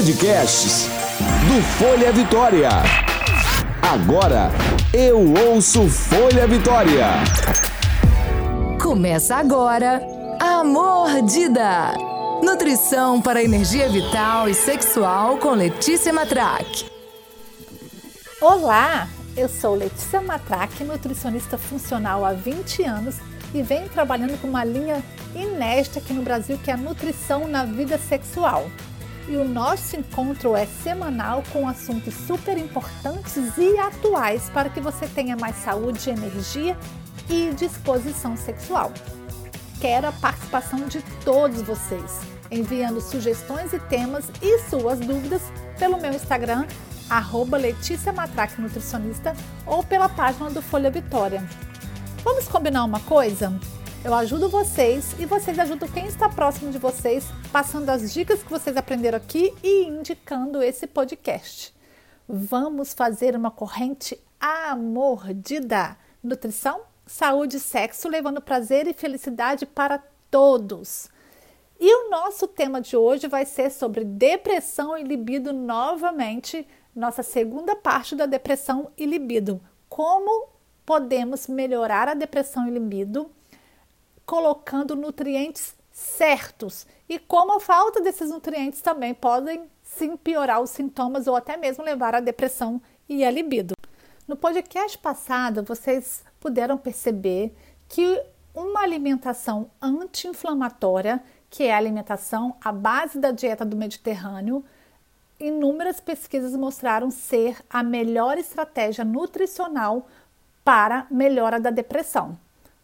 Podcasts 0.00 0.88
do 1.46 1.62
Folha 1.76 2.10
Vitória. 2.10 2.70
Agora 3.82 4.50
eu 4.94 5.34
ouço 5.34 5.86
Folha 5.90 6.46
Vitória. 6.46 7.06
Começa 8.80 9.36
agora 9.36 10.00
a 10.40 10.64
Mordida. 10.64 11.92
Nutrição 12.42 13.20
para 13.20 13.44
energia 13.44 13.90
vital 13.90 14.48
e 14.48 14.54
sexual 14.54 15.36
com 15.36 15.50
Letícia 15.50 16.14
Matrac. 16.14 16.86
Olá, 18.40 19.06
eu 19.36 19.50
sou 19.50 19.74
Letícia 19.74 20.22
Matrac, 20.22 20.82
nutricionista 20.82 21.58
funcional 21.58 22.24
há 22.24 22.32
20 22.32 22.84
anos 22.84 23.16
e 23.52 23.60
venho 23.60 23.86
trabalhando 23.90 24.40
com 24.40 24.48
uma 24.48 24.64
linha 24.64 25.04
inédita 25.34 25.98
aqui 25.98 26.14
no 26.14 26.22
Brasil 26.22 26.58
que 26.64 26.70
é 26.70 26.74
a 26.74 26.78
nutrição 26.78 27.46
na 27.46 27.66
vida 27.66 27.98
sexual. 27.98 28.66
E 29.30 29.36
o 29.36 29.44
nosso 29.44 29.96
encontro 29.96 30.56
é 30.56 30.66
semanal 30.66 31.44
com 31.52 31.68
assuntos 31.68 32.12
super 32.26 32.58
importantes 32.58 33.56
e 33.56 33.78
atuais 33.78 34.50
para 34.50 34.68
que 34.68 34.80
você 34.80 35.06
tenha 35.06 35.36
mais 35.36 35.54
saúde, 35.54 36.10
energia 36.10 36.76
e 37.28 37.52
disposição 37.54 38.36
sexual. 38.36 38.92
Quero 39.80 40.08
a 40.08 40.12
participação 40.12 40.80
de 40.88 41.00
todos 41.24 41.62
vocês, 41.62 42.22
enviando 42.50 43.00
sugestões 43.00 43.72
e 43.72 43.78
temas 43.78 44.28
e 44.42 44.58
suas 44.68 44.98
dúvidas 44.98 45.42
pelo 45.78 46.00
meu 46.00 46.12
Instagram, 46.12 46.66
arroba 47.08 47.56
Letícia 47.56 48.12
Matraque 48.12 48.60
Nutricionista, 48.60 49.36
ou 49.64 49.84
pela 49.84 50.08
página 50.08 50.50
do 50.50 50.60
Folha 50.60 50.90
Vitória. 50.90 51.40
Vamos 52.24 52.48
combinar 52.48 52.82
uma 52.82 52.98
coisa? 52.98 53.56
Eu 54.02 54.14
ajudo 54.14 54.48
vocês 54.48 55.14
e 55.20 55.26
vocês 55.26 55.58
ajudam 55.58 55.86
quem 55.86 56.06
está 56.06 56.26
próximo 56.26 56.72
de 56.72 56.78
vocês, 56.78 57.26
passando 57.52 57.90
as 57.90 58.10
dicas 58.10 58.42
que 58.42 58.48
vocês 58.48 58.74
aprenderam 58.74 59.18
aqui 59.18 59.52
e 59.62 59.84
indicando 59.84 60.62
esse 60.62 60.86
podcast. 60.86 61.74
Vamos 62.26 62.94
fazer 62.94 63.36
uma 63.36 63.50
corrente 63.50 64.18
amordida. 64.40 65.98
Nutrição, 66.24 66.80
saúde 67.06 67.58
e 67.58 67.60
sexo, 67.60 68.08
levando 68.08 68.40
prazer 68.40 68.86
e 68.86 68.94
felicidade 68.94 69.66
para 69.66 70.02
todos. 70.30 71.10
E 71.78 71.94
o 71.94 72.08
nosso 72.08 72.48
tema 72.48 72.80
de 72.80 72.96
hoje 72.96 73.28
vai 73.28 73.44
ser 73.44 73.70
sobre 73.70 74.02
depressão 74.02 74.96
e 74.96 75.02
libido 75.02 75.52
novamente, 75.52 76.66
nossa 76.96 77.22
segunda 77.22 77.76
parte 77.76 78.16
da 78.16 78.24
depressão 78.24 78.90
e 78.96 79.04
libido. 79.04 79.60
Como 79.90 80.48
podemos 80.86 81.46
melhorar 81.46 82.08
a 82.08 82.14
depressão 82.14 82.66
e 82.66 82.70
libido 82.70 83.30
colocando 84.30 84.94
nutrientes 84.94 85.74
certos 85.90 86.86
e 87.08 87.18
como 87.18 87.56
a 87.56 87.58
falta 87.58 88.00
desses 88.00 88.30
nutrientes 88.30 88.80
também 88.80 89.12
podem 89.12 89.68
sim 89.82 90.16
piorar 90.16 90.62
os 90.62 90.70
sintomas 90.70 91.26
ou 91.26 91.34
até 91.34 91.56
mesmo 91.56 91.82
levar 91.82 92.14
à 92.14 92.20
depressão 92.20 92.80
e 93.08 93.24
à 93.24 93.30
libido. 93.32 93.74
No 94.28 94.36
podcast 94.36 94.96
passado, 94.98 95.64
vocês 95.64 96.22
puderam 96.38 96.78
perceber 96.78 97.52
que 97.88 98.22
uma 98.54 98.82
alimentação 98.82 99.68
anti-inflamatória, 99.82 101.20
que 101.50 101.64
é 101.64 101.74
a 101.74 101.78
alimentação 101.78 102.54
à 102.60 102.70
base 102.70 103.18
da 103.18 103.32
dieta 103.32 103.64
do 103.64 103.76
Mediterrâneo, 103.76 104.64
inúmeras 105.40 105.98
pesquisas 105.98 106.54
mostraram 106.54 107.10
ser 107.10 107.56
a 107.68 107.82
melhor 107.82 108.38
estratégia 108.38 109.04
nutricional 109.04 110.06
para 110.64 111.08
melhora 111.10 111.58
da 111.58 111.70
depressão. 111.70 112.38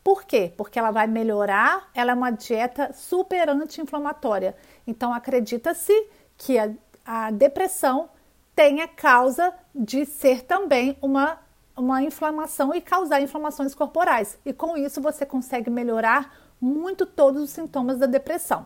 Por 0.07 0.23
quê? 0.23 0.53
Porque 0.57 0.79
ela 0.79 0.93
vai 0.93 1.09
melhorar, 1.09 1.91
ela 1.93 2.13
é 2.13 2.15
uma 2.15 2.31
dieta 2.31 2.93
super 2.93 3.49
anti-inflamatória. 3.51 4.55
Então, 4.87 5.13
acredita-se 5.13 5.93
que 6.39 6.57
a, 6.57 6.71
a 7.05 7.33
depressão 7.33 8.09
tenha 8.55 8.87
causa 8.87 9.53
de 9.75 10.07
ser 10.07 10.43
também 10.43 10.97
uma, 11.03 11.41
uma 11.77 12.05
inflamação 12.05 12.73
e 12.73 12.81
causar 12.81 13.21
inflamações 13.21 13.75
corporais. 13.75 14.39
E 14.47 14.53
com 14.53 14.77
isso 14.77 15.01
você 15.01 15.27
consegue 15.27 15.71
melhorar 15.71 16.33
muito 16.61 17.05
todos 17.05 17.43
os 17.43 17.51
sintomas 17.51 17.99
da 17.99 18.07
depressão. 18.07 18.65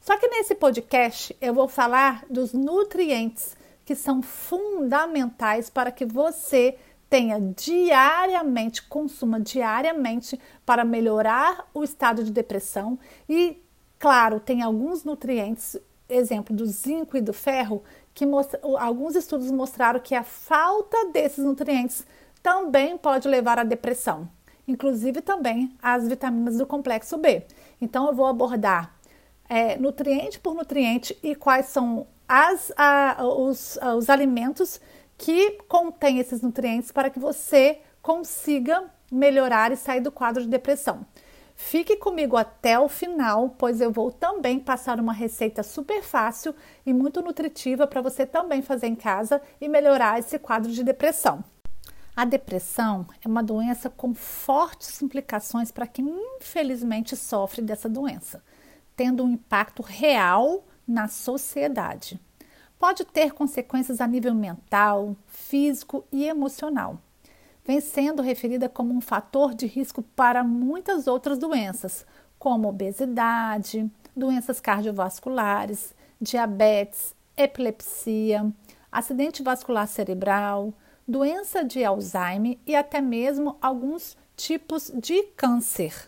Só 0.00 0.16
que 0.16 0.26
nesse 0.28 0.54
podcast 0.54 1.36
eu 1.38 1.52
vou 1.52 1.68
falar 1.68 2.24
dos 2.30 2.54
nutrientes 2.54 3.54
que 3.84 3.94
são 3.94 4.22
fundamentais 4.22 5.68
para 5.68 5.92
que 5.92 6.06
você 6.06 6.78
tenha 7.08 7.40
diariamente, 7.40 8.82
consuma 8.82 9.40
diariamente 9.40 10.38
para 10.64 10.84
melhorar 10.84 11.66
o 11.72 11.82
estado 11.82 12.22
de 12.22 12.30
depressão 12.30 12.98
e, 13.28 13.62
claro, 13.98 14.38
tem 14.38 14.62
alguns 14.62 15.04
nutrientes, 15.04 15.76
exemplo 16.08 16.54
do 16.54 16.66
zinco 16.66 17.16
e 17.16 17.20
do 17.20 17.32
ferro, 17.32 17.82
que 18.14 18.26
mostra, 18.26 18.60
alguns 18.78 19.14
estudos 19.14 19.50
mostraram 19.50 20.00
que 20.00 20.14
a 20.14 20.22
falta 20.22 21.10
desses 21.12 21.44
nutrientes 21.44 22.06
também 22.42 22.98
pode 22.98 23.28
levar 23.28 23.58
à 23.58 23.64
depressão, 23.64 24.28
inclusive 24.66 25.22
também 25.22 25.74
as 25.82 26.06
vitaminas 26.06 26.58
do 26.58 26.66
complexo 26.66 27.16
B. 27.16 27.44
Então, 27.80 28.06
eu 28.06 28.14
vou 28.14 28.26
abordar 28.26 28.94
é, 29.48 29.78
nutriente 29.78 30.38
por 30.38 30.54
nutriente 30.54 31.16
e 31.22 31.34
quais 31.34 31.66
são 31.66 32.06
as, 32.28 32.70
a, 32.76 33.24
os, 33.24 33.78
os 33.96 34.10
alimentos 34.10 34.80
que 35.18 35.58
contém 35.68 36.20
esses 36.20 36.40
nutrientes 36.40 36.92
para 36.92 37.10
que 37.10 37.18
você 37.18 37.80
consiga 38.00 38.84
melhorar 39.10 39.72
e 39.72 39.76
sair 39.76 40.00
do 40.00 40.12
quadro 40.12 40.42
de 40.42 40.48
depressão. 40.48 41.04
Fique 41.56 41.96
comigo 41.96 42.36
até 42.36 42.78
o 42.78 42.88
final, 42.88 43.50
pois 43.58 43.80
eu 43.80 43.90
vou 43.90 44.12
também 44.12 44.60
passar 44.60 45.00
uma 45.00 45.12
receita 45.12 45.64
super 45.64 46.04
fácil 46.04 46.54
e 46.86 46.94
muito 46.94 47.20
nutritiva 47.20 47.84
para 47.84 48.00
você 48.00 48.24
também 48.24 48.62
fazer 48.62 48.86
em 48.86 48.94
casa 48.94 49.42
e 49.60 49.68
melhorar 49.68 50.20
esse 50.20 50.38
quadro 50.38 50.70
de 50.70 50.84
depressão. 50.84 51.42
A 52.14 52.24
depressão 52.24 53.04
é 53.24 53.26
uma 53.26 53.42
doença 53.42 53.90
com 53.90 54.14
fortes 54.14 55.02
implicações 55.02 55.72
para 55.72 55.86
quem 55.86 56.06
infelizmente 56.36 57.16
sofre 57.16 57.60
dessa 57.60 57.88
doença, 57.88 58.42
tendo 58.94 59.24
um 59.24 59.30
impacto 59.30 59.82
real 59.82 60.64
na 60.86 61.08
sociedade 61.08 62.20
pode 62.78 63.04
ter 63.04 63.32
consequências 63.32 64.00
a 64.00 64.06
nível 64.06 64.34
mental, 64.34 65.16
físico 65.26 66.04
e 66.12 66.26
emocional, 66.26 66.98
vem 67.64 67.80
sendo 67.80 68.22
referida 68.22 68.68
como 68.68 68.94
um 68.94 69.00
fator 69.00 69.54
de 69.54 69.66
risco 69.66 70.02
para 70.02 70.42
muitas 70.42 71.06
outras 71.06 71.38
doenças, 71.38 72.06
como 72.38 72.68
obesidade, 72.68 73.90
doenças 74.16 74.60
cardiovasculares, 74.60 75.94
diabetes, 76.20 77.14
epilepsia, 77.36 78.50
acidente 78.90 79.42
vascular 79.42 79.86
cerebral, 79.86 80.72
doença 81.06 81.64
de 81.64 81.84
Alzheimer 81.84 82.58
e 82.66 82.74
até 82.74 83.00
mesmo 83.00 83.56
alguns 83.60 84.16
tipos 84.36 84.90
de 84.94 85.22
câncer. 85.36 86.07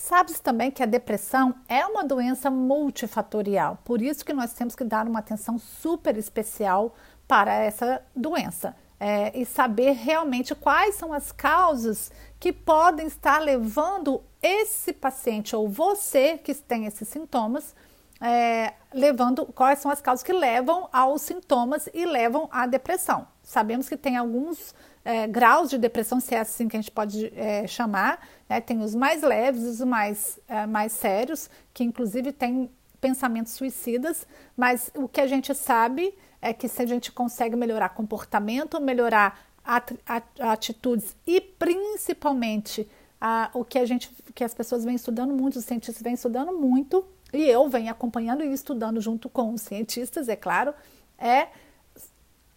Sabe-se 0.00 0.40
também 0.40 0.70
que 0.70 0.82
a 0.82 0.86
depressão 0.86 1.54
é 1.68 1.84
uma 1.84 2.02
doença 2.02 2.50
multifatorial, 2.50 3.78
por 3.84 4.00
isso 4.00 4.24
que 4.24 4.32
nós 4.32 4.54
temos 4.54 4.74
que 4.74 4.82
dar 4.82 5.06
uma 5.06 5.18
atenção 5.18 5.58
super 5.58 6.16
especial 6.16 6.94
para 7.28 7.52
essa 7.52 8.02
doença 8.16 8.74
é, 8.98 9.38
e 9.38 9.44
saber 9.44 9.92
realmente 9.92 10.54
quais 10.54 10.94
são 10.94 11.12
as 11.12 11.30
causas 11.30 12.10
que 12.40 12.50
podem 12.50 13.06
estar 13.06 13.40
levando 13.40 14.22
esse 14.42 14.94
paciente 14.94 15.54
ou 15.54 15.68
você 15.68 16.38
que 16.38 16.54
tem 16.54 16.86
esses 16.86 17.06
sintomas, 17.06 17.74
é, 18.22 18.72
levando 18.94 19.44
quais 19.54 19.80
são 19.80 19.90
as 19.90 20.00
causas 20.00 20.24
que 20.24 20.32
levam 20.32 20.88
aos 20.90 21.20
sintomas 21.20 21.90
e 21.92 22.06
levam 22.06 22.48
à 22.50 22.66
depressão. 22.66 23.28
Sabemos 23.42 23.86
que 23.86 23.98
tem 23.98 24.16
alguns 24.16 24.74
é, 25.04 25.26
graus 25.26 25.70
de 25.70 25.78
depressão, 25.78 26.20
se 26.20 26.34
é 26.34 26.40
assim 26.40 26.68
que 26.68 26.76
a 26.76 26.80
gente 26.80 26.90
pode 26.90 27.32
é, 27.34 27.66
chamar, 27.66 28.26
né? 28.48 28.60
tem 28.60 28.80
os 28.80 28.94
mais 28.94 29.22
leves, 29.22 29.64
os 29.64 29.80
mais, 29.80 30.38
é, 30.48 30.66
mais 30.66 30.92
sérios, 30.92 31.48
que 31.72 31.82
inclusive 31.82 32.32
têm 32.32 32.70
pensamentos 33.00 33.52
suicidas, 33.52 34.26
mas 34.56 34.90
o 34.94 35.08
que 35.08 35.20
a 35.20 35.26
gente 35.26 35.54
sabe 35.54 36.14
é 36.42 36.52
que 36.52 36.68
se 36.68 36.82
a 36.82 36.86
gente 36.86 37.10
consegue 37.12 37.56
melhorar 37.56 37.90
comportamento, 37.90 38.80
melhorar 38.80 39.46
atitudes 40.38 41.16
e 41.26 41.40
principalmente 41.40 42.88
a, 43.20 43.50
o 43.52 43.64
que 43.64 43.78
a 43.78 43.84
gente, 43.84 44.10
que 44.34 44.42
as 44.42 44.54
pessoas 44.54 44.84
vêm 44.84 44.94
estudando 44.94 45.32
muito, 45.32 45.58
os 45.58 45.64
cientistas 45.64 46.02
vêm 46.02 46.14
estudando 46.14 46.52
muito, 46.52 47.04
e 47.32 47.44
eu 47.44 47.68
venho 47.68 47.90
acompanhando 47.90 48.42
e 48.42 48.52
estudando 48.52 49.00
junto 49.00 49.28
com 49.28 49.52
os 49.52 49.60
cientistas, 49.60 50.28
é 50.28 50.34
claro, 50.34 50.74
é 51.18 51.48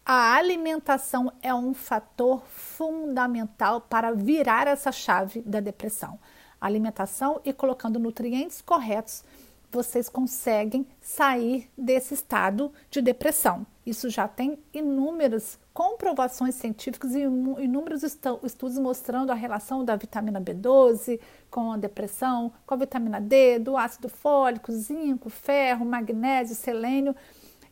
a 0.06 0.36
alimentação 0.36 1.32
é 1.42 1.54
um 1.54 1.74
fator 1.74 2.44
fundamental 2.48 3.80
para 3.82 4.12
virar 4.12 4.68
essa 4.68 4.92
chave 4.92 5.42
da 5.42 5.62
depressão. 5.62 6.20
Alimentação 6.60 7.40
e 7.46 7.54
colocando 7.54 8.00
nutrientes 8.00 8.62
corretos, 8.62 9.24
vocês 9.72 10.10
conseguem 10.10 10.86
sair 11.02 11.70
desse 11.78 12.14
estado 12.14 12.72
de 12.92 13.02
depressão. 13.02 13.66
Isso 13.86 14.10
já 14.10 14.28
tem 14.28 14.60
inúmeras 14.74 15.58
comprovações 15.74 16.56
científicas 16.56 17.16
e 17.16 17.22
inúmeros 17.22 18.04
estudos 18.04 18.78
mostrando 18.78 19.32
a 19.32 19.36
relação 19.36 19.84
da 19.84 19.96
vitamina 19.96 20.40
B12 20.40 21.20
com 21.50 21.72
a 21.72 21.78
depressão, 21.78 22.52
com 22.68 22.74
a 22.74 22.78
vitamina 22.78 23.20
D, 23.20 23.58
do 23.58 23.76
ácido 23.76 24.10
fólico, 24.10 24.72
zinco, 24.72 25.30
ferro, 25.30 25.86
magnésio, 25.86 26.56
selênio 26.56 27.16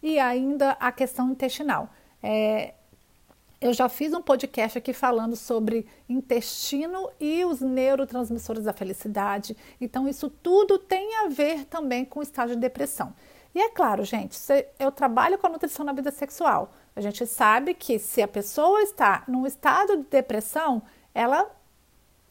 e 0.02 0.18
ainda 0.18 0.72
a 0.80 0.92
questão 0.92 1.30
intestinal. 1.30 1.90
É, 2.22 2.74
eu 3.60 3.74
já 3.74 3.88
fiz 3.88 4.12
um 4.14 4.22
podcast 4.22 4.78
aqui 4.78 4.92
falando 4.92 5.36
sobre 5.36 5.88
intestino 6.10 7.12
e 7.20 7.46
os 7.46 7.62
neurotransmissores 7.62 8.64
da 8.64 8.74
felicidade. 8.74 9.56
Então, 9.80 10.08
isso 10.08 10.30
tudo 10.30 10.80
tem 10.80 11.16
a 11.18 11.28
ver 11.28 11.66
também 11.66 12.04
com 12.04 12.20
o 12.20 12.24
estágio 12.24 12.56
de 12.56 12.62
depressão. 12.62 13.14
E 13.54 13.60
é 13.60 13.70
claro, 13.70 14.04
gente, 14.04 14.38
eu 14.80 14.92
trabalho 14.92 15.38
com 15.38 15.46
a 15.46 15.50
nutrição 15.50 15.86
na 15.86 15.94
vida 15.94 16.10
sexual. 16.10 16.74
A 16.96 17.02
gente 17.02 17.26
sabe 17.28 17.74
que 17.74 18.00
se 18.00 18.22
a 18.22 18.28
pessoa 18.28 18.82
está 18.82 19.24
num 19.28 19.46
estado 19.46 19.98
de 19.98 20.04
depressão, 20.04 20.82
ela 21.14 21.50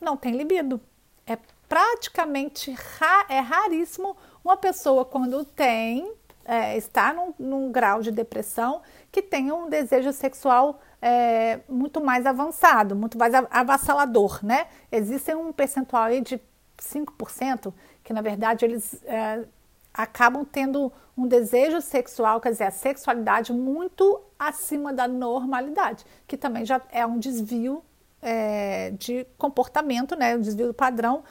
não 0.01 0.17
tem 0.17 0.37
libido. 0.37 0.81
É 1.27 1.39
praticamente 1.69 2.73
ra 2.73 3.27
é 3.29 3.39
raríssimo 3.39 4.17
uma 4.43 4.57
pessoa 4.57 5.05
quando 5.05 5.45
tem 5.45 6.13
é, 6.45 6.77
está 6.77 7.13
num, 7.13 7.33
num, 7.39 7.71
grau 7.71 8.03
de 8.03 8.11
depressão 8.11 8.83
que 9.11 9.23
tenha 9.23 9.55
um 9.55 9.69
desejo 9.69 10.13
sexual 10.13 10.81
é, 11.03 11.61
muito 11.69 12.01
mais 12.01 12.27
avançado, 12.27 12.95
muito 12.95 13.19
mais 13.19 13.33
avassalador, 13.51 14.45
né? 14.45 14.67
Existe 14.91 15.35
um 15.35 15.53
percentual 15.53 16.05
aí 16.05 16.21
de 16.21 16.41
5% 16.79 17.73
que 18.03 18.13
na 18.13 18.23
verdade 18.23 18.65
eles 18.65 19.03
é, 19.05 19.45
acabam 19.93 20.45
tendo 20.45 20.93
um 21.17 21.27
desejo 21.27 21.81
sexual, 21.81 22.41
quer 22.41 22.51
dizer, 22.51 22.65
a 22.65 22.71
sexualidade 22.71 23.53
muito 23.53 24.23
acima 24.39 24.93
da 24.93 25.07
normalidade, 25.07 26.05
que 26.27 26.37
também 26.37 26.65
já 26.65 26.81
é 26.91 27.05
um 27.05 27.19
desvio 27.19 27.83
é, 28.23 28.91
de 28.93 29.27
comportamento, 29.37 30.17
né, 30.17 30.37
um 30.37 30.41
desvio 30.41 30.69
do 30.69 30.75
padrão, 30.75 31.23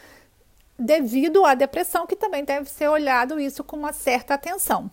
devido 0.77 1.45
à 1.45 1.55
depressão, 1.55 2.05
que 2.05 2.15
também 2.15 2.45
deve 2.45 2.69
ser 2.69 2.87
olhado 2.87 3.39
isso 3.39 3.63
com 3.63 3.75
uma 3.75 3.91
certa 3.91 4.35
atenção. 4.35 4.89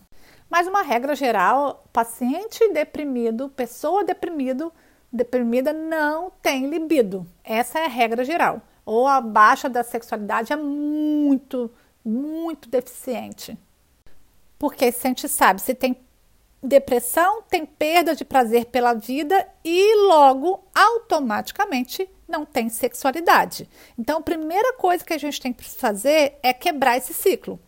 Mas 0.49 0.67
uma 0.67 0.81
regra 0.81 1.15
geral, 1.15 1.85
paciente 1.91 2.71
deprimido, 2.71 3.49
pessoa 3.49 4.03
deprimido, 4.03 4.71
deprimida 5.11 5.73
não 5.73 6.31
tem 6.41 6.67
libido. 6.67 7.27
Essa 7.43 7.79
é 7.79 7.85
a 7.85 7.89
regra 7.89 8.23
geral. 8.23 8.61
Ou 8.85 9.07
a 9.07 9.19
baixa 9.19 9.67
da 9.67 9.83
sexualidade 9.83 10.53
é 10.53 10.55
muito, 10.55 11.69
muito 12.03 12.69
deficiente. 12.69 13.57
Porque 14.57 14.85
a 14.85 14.91
gente 14.91 15.27
sabe, 15.27 15.61
se 15.61 15.75
tem 15.75 15.97
depressão, 16.63 17.43
tem 17.43 17.65
perda 17.65 18.15
de 18.15 18.25
prazer 18.25 18.65
pela 18.65 18.93
vida 18.93 19.47
e 19.63 19.95
logo 20.07 20.63
automaticamente 20.73 22.09
não 22.27 22.45
tem 22.45 22.69
sexualidade. 22.69 23.69
Então, 23.97 24.19
a 24.19 24.23
primeira 24.23 24.73
coisa 24.73 25.03
que 25.03 25.13
a 25.13 25.17
gente 25.17 25.39
tem 25.39 25.53
que 25.53 25.63
fazer 25.63 26.37
é 26.41 26.53
quebrar 26.53 26.97
esse 26.97 27.13
ciclo. 27.13 27.59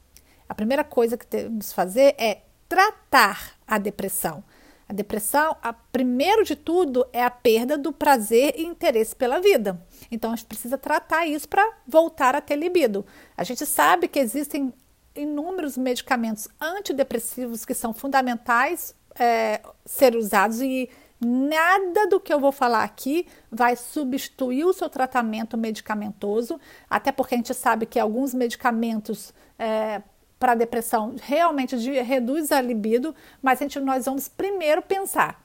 A 0.48 0.56
primeira 0.56 0.84
coisa 0.84 1.18
que 1.18 1.28
temos 1.28 1.70
que 1.70 1.76
fazer 1.76 2.16
é 2.18 2.40
tratar 2.69 3.57
a 3.68 3.77
depressão. 3.80 4.44
A 4.88 4.94
depressão, 4.94 5.56
a, 5.62 5.74
primeiro 5.74 6.44
de 6.44 6.56
tudo, 6.56 7.06
é 7.12 7.24
a 7.24 7.30
perda 7.30 7.77
do 7.77 7.92
prazer 7.92 8.54
e 8.56 8.63
interesse 8.63 9.16
pela 9.16 9.39
vida. 9.39 9.80
Então, 10.10 10.31
a 10.31 10.36
gente 10.36 10.48
precisa 10.48 10.77
tratar 10.77 11.27
isso 11.27 11.48
para 11.48 11.68
voltar 11.88 12.36
a 12.36 12.42
ter 12.42 12.56
libido. 12.56 13.06
A 13.36 13.44
gente 13.44 13.66
sabe 13.66 14.07
que 14.07 14.18
existem 14.18 14.74
inúmeros 15.16 15.77
medicamentos 15.77 16.48
antidepressivos 16.60 17.66
que 17.66 17.74
são 17.74 17.94
fundamentais 17.94 18.95
é, 19.19 19.62
ser 19.86 20.16
usados 20.16 20.62
e 20.62 20.89
nada 21.19 22.07
do 22.07 22.19
que 22.19 22.33
eu 22.33 22.39
vou 22.39 22.51
falar 22.51 22.83
aqui 22.83 23.27
vai 23.51 23.75
substituir 23.75 24.63
o 24.63 24.74
seu 24.74 24.89
tratamento 24.89 25.57
medicamentoso, 25.57 26.60
até 26.89 27.12
porque 27.12 27.36
a 27.36 27.38
gente 27.38 27.54
sabe 27.54 27.86
que 27.86 28.00
alguns 28.00 28.33
medicamentos 28.33 29.33
é, 29.57 30.01
para 30.40 30.56
depressão 30.56 31.16
realmente 31.22 31.76
reduz 32.02 32.52
a 32.52 32.62
libido, 32.62 33.14
mas 33.42 33.60
a 33.60 33.64
gente, 33.64 33.80
nós 33.80 34.06
vamos 34.06 34.30
primeiro 34.30 34.82
pensar, 34.82 35.44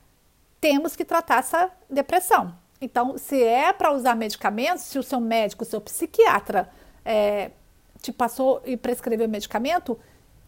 temos 0.60 0.94
que 0.94 1.04
tratar 1.04 1.40
essa 1.40 1.70
depressão. 1.90 2.54
Então, 2.80 3.18
se 3.18 3.42
é 3.42 3.72
para 3.72 3.92
usar 3.92 4.14
medicamentos, 4.14 4.84
se 4.84 4.98
o 4.98 5.02
seu 5.02 5.20
médico, 5.20 5.64
o 5.64 5.66
seu 5.66 5.80
psiquiatra 5.80 6.70
é, 7.04 7.50
te 8.00 8.12
passou 8.12 8.62
e 8.64 8.76
prescreveu 8.76 9.28
medicamento, 9.28 9.98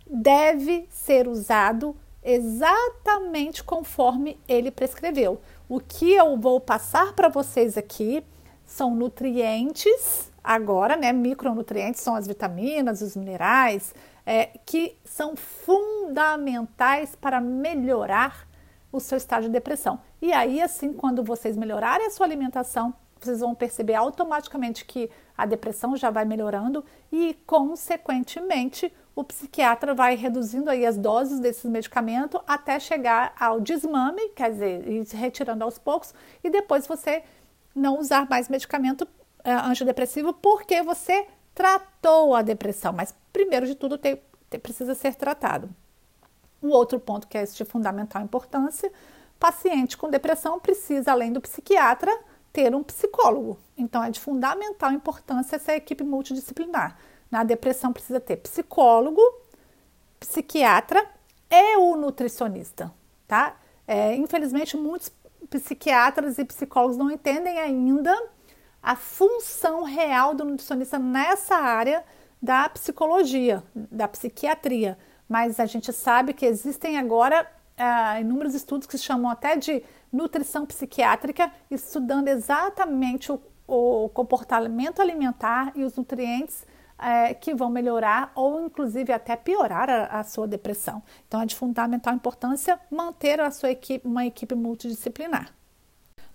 deve 0.06 0.86
ser 0.90 1.26
usado 1.26 1.96
exatamente 2.22 3.64
conforme 3.64 4.38
ele 4.48 4.70
prescreveu. 4.70 5.40
O 5.68 5.80
que 5.80 6.12
eu 6.12 6.36
vou 6.36 6.60
passar 6.60 7.12
para 7.12 7.28
vocês 7.28 7.78
aqui 7.78 8.24
são 8.64 8.94
nutrientes, 8.94 10.30
agora, 10.42 10.96
né? 10.96 11.12
Micronutrientes 11.12 12.00
são 12.00 12.14
as 12.14 12.26
vitaminas, 12.26 13.00
os 13.00 13.16
minerais, 13.16 13.94
é, 14.26 14.46
que 14.66 14.98
são 15.04 15.36
fundamentais 15.36 17.14
para 17.14 17.40
melhorar 17.40 18.46
o 18.90 18.98
seu 18.98 19.16
estágio 19.16 19.48
de 19.48 19.52
depressão. 19.52 20.00
E 20.20 20.32
aí, 20.32 20.60
assim, 20.60 20.92
quando 20.92 21.22
vocês 21.22 21.56
melhorarem 21.56 22.06
a 22.06 22.10
sua 22.10 22.26
alimentação, 22.26 22.92
vocês 23.20 23.40
vão 23.40 23.54
perceber 23.54 23.94
automaticamente 23.94 24.84
que 24.84 25.08
a 25.36 25.46
depressão 25.46 25.96
já 25.96 26.10
vai 26.10 26.24
melhorando 26.24 26.84
e, 27.10 27.34
consequentemente, 27.46 28.92
o 29.14 29.24
psiquiatra 29.24 29.94
vai 29.94 30.14
reduzindo 30.14 30.68
aí 30.68 30.84
as 30.84 30.98
doses 30.98 31.40
desses 31.40 31.64
medicamentos 31.64 32.40
até 32.46 32.78
chegar 32.78 33.34
ao 33.38 33.60
desmame, 33.60 34.28
quer 34.30 34.50
dizer, 34.50 34.86
ir 34.88 35.06
retirando 35.14 35.64
aos 35.64 35.78
poucos, 35.78 36.14
e 36.44 36.50
depois 36.50 36.86
você 36.86 37.22
não 37.74 37.98
usar 37.98 38.28
mais 38.28 38.48
medicamento 38.48 39.06
é, 39.44 39.52
antidepressivo 39.52 40.32
porque 40.34 40.82
você 40.82 41.26
tratou 41.56 42.34
a 42.34 42.42
depressão, 42.42 42.92
mas 42.92 43.14
primeiro 43.32 43.66
de 43.66 43.74
tudo 43.74 43.96
tem, 43.96 44.20
tem, 44.50 44.60
precisa 44.60 44.94
ser 44.94 45.14
tratado. 45.14 45.70
Um 46.62 46.68
outro 46.68 47.00
ponto 47.00 47.26
que 47.26 47.38
é 47.38 47.44
de 47.44 47.64
fundamental 47.64 48.22
importância, 48.22 48.92
paciente 49.40 49.96
com 49.96 50.10
depressão 50.10 50.60
precisa, 50.60 51.12
além 51.12 51.32
do 51.32 51.40
psiquiatra, 51.40 52.14
ter 52.52 52.74
um 52.74 52.82
psicólogo. 52.82 53.58
Então, 53.76 54.04
é 54.04 54.10
de 54.10 54.20
fundamental 54.20 54.92
importância 54.92 55.56
essa 55.56 55.74
equipe 55.74 56.04
multidisciplinar. 56.04 56.98
Na 57.30 57.42
depressão 57.42 57.90
precisa 57.90 58.20
ter 58.20 58.36
psicólogo, 58.36 59.22
psiquiatra 60.20 61.06
e 61.50 61.76
o 61.78 61.96
nutricionista, 61.96 62.92
tá? 63.26 63.56
É, 63.88 64.14
infelizmente, 64.14 64.76
muitos 64.76 65.10
psiquiatras 65.48 66.38
e 66.38 66.44
psicólogos 66.44 66.98
não 66.98 67.10
entendem 67.10 67.58
ainda 67.58 68.14
a 68.86 68.94
função 68.94 69.82
real 69.82 70.32
do 70.32 70.44
nutricionista 70.44 70.96
nessa 70.96 71.56
área 71.56 72.04
da 72.40 72.68
psicologia, 72.68 73.64
da 73.74 74.06
psiquiatria. 74.06 74.96
Mas 75.28 75.58
a 75.58 75.66
gente 75.66 75.92
sabe 75.92 76.32
que 76.32 76.46
existem 76.46 76.96
agora 76.96 77.50
uh, 77.76 78.20
inúmeros 78.20 78.54
estudos 78.54 78.86
que 78.86 78.96
chamam 78.96 79.28
até 79.28 79.56
de 79.56 79.82
nutrição 80.12 80.64
psiquiátrica, 80.64 81.50
estudando 81.68 82.28
exatamente 82.28 83.32
o, 83.32 83.40
o 83.66 84.08
comportamento 84.10 85.02
alimentar 85.02 85.72
e 85.74 85.82
os 85.82 85.96
nutrientes 85.96 86.64
é, 86.96 87.34
que 87.34 87.56
vão 87.56 87.68
melhorar 87.68 88.30
ou 88.36 88.64
inclusive 88.64 89.12
até 89.12 89.34
piorar 89.34 89.90
a, 89.90 90.20
a, 90.20 90.22
sua 90.22 90.46
depressão. 90.46 91.02
Então 91.26 91.42
é 91.42 91.46
de 91.46 91.56
fundamental 91.56 92.14
importância 92.14 92.78
manter 92.88 93.40
a 93.40 93.50
sua 93.50 93.72
equipe, 93.72 94.06
uma 94.06 94.24
equipe 94.24 94.54
multidisciplinar. 94.54 95.55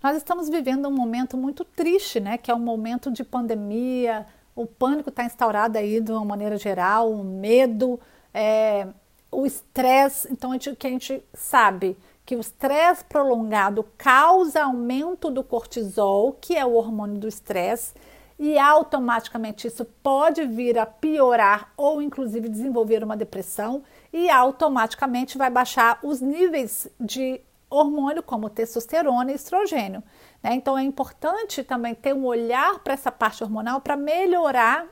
Nós 0.02 0.16
estamos 0.16 0.48
vivendo 0.48 0.88
um 0.88 0.92
momento 0.92 1.36
muito 1.36 1.64
triste, 1.64 2.18
né? 2.18 2.36
Que 2.36 2.50
é 2.50 2.54
um 2.54 2.58
momento 2.58 3.10
de 3.10 3.22
pandemia, 3.22 4.26
o 4.54 4.66
pânico 4.66 5.10
está 5.10 5.24
instaurado 5.24 5.78
aí 5.78 6.00
de 6.00 6.10
uma 6.10 6.24
maneira 6.24 6.56
geral, 6.56 7.10
o 7.12 7.22
medo, 7.22 8.00
é, 8.34 8.88
o 9.30 9.46
estresse. 9.46 10.28
Então, 10.30 10.50
a 10.50 10.54
gente, 10.54 10.74
que 10.74 10.86
a 10.86 10.90
gente 10.90 11.22
sabe 11.32 11.96
que 12.26 12.34
o 12.34 12.40
estresse 12.40 13.04
prolongado 13.04 13.84
causa 13.96 14.64
aumento 14.64 15.30
do 15.30 15.44
cortisol, 15.44 16.32
que 16.32 16.56
é 16.56 16.64
o 16.64 16.74
hormônio 16.74 17.18
do 17.18 17.28
estresse, 17.28 17.94
e 18.38 18.58
automaticamente 18.58 19.68
isso 19.68 19.84
pode 20.02 20.44
vir 20.44 20.78
a 20.78 20.84
piorar 20.84 21.72
ou 21.76 22.02
inclusive 22.02 22.48
desenvolver 22.48 23.04
uma 23.04 23.16
depressão 23.16 23.84
e 24.12 24.28
automaticamente 24.28 25.38
vai 25.38 25.48
baixar 25.48 26.00
os 26.02 26.20
níveis 26.20 26.88
de 26.98 27.40
hormônio 27.72 28.22
como 28.22 28.50
testosterona 28.50 29.32
e 29.32 29.34
estrogênio. 29.34 30.02
Né? 30.42 30.54
Então 30.54 30.76
é 30.76 30.82
importante 30.82 31.64
também 31.64 31.94
ter 31.94 32.14
um 32.14 32.24
olhar 32.24 32.78
para 32.80 32.94
essa 32.94 33.10
parte 33.10 33.42
hormonal 33.42 33.80
para 33.80 33.96
melhorar 33.96 34.86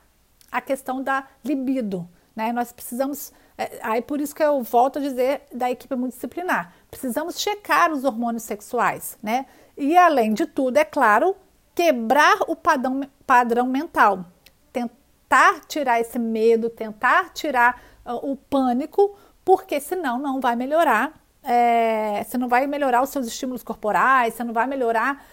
a 0.51 0.61
questão 0.61 1.03
da 1.03 1.27
libido. 1.45 2.09
Né? 2.35 2.53
Nós 2.53 2.73
precisamos, 2.73 3.33
é, 3.59 3.79
aí 3.83 4.01
por 4.01 4.21
isso 4.21 4.35
que 4.35 4.43
eu 4.43 4.63
volto 4.63 4.99
a 4.99 5.03
dizer 5.03 5.43
da 5.53 5.71
equipe 5.71 5.95
multidisciplinar, 5.95 6.73
precisamos 6.91 7.39
checar 7.39 7.93
os 7.93 8.05
hormônios 8.05 8.45
sexuais, 8.45 9.19
né? 9.23 9.47
E 9.77 9.97
além 9.97 10.35
de 10.35 10.47
tudo, 10.47 10.77
é 10.77 10.85
claro, 10.85 11.37
quebrar 11.75 12.39
o 12.49 12.57
padrão, 12.57 13.01
padrão 13.27 13.67
mental, 13.67 14.27
tentar 14.73 15.61
tirar 15.67 16.01
esse 16.01 16.19
medo, 16.19 16.69
tentar 16.69 17.31
tirar 17.33 17.81
uh, 18.05 18.31
o 18.31 18.37
pânico, 18.37 19.17
porque 19.45 19.81
senão 19.81 20.19
não 20.19 20.41
vai 20.41 20.55
melhorar, 20.57 21.20
é, 21.42 22.25
você 22.25 22.38
não 22.38 22.49
vai 22.49 22.66
melhorar 22.66 23.02
os 23.02 23.11
seus 23.11 23.26
estímulos 23.26 23.62
corporais, 23.62 24.35
você 24.35 24.44
não 24.44 24.52
vai 24.52 24.66
melhorar 24.66 25.25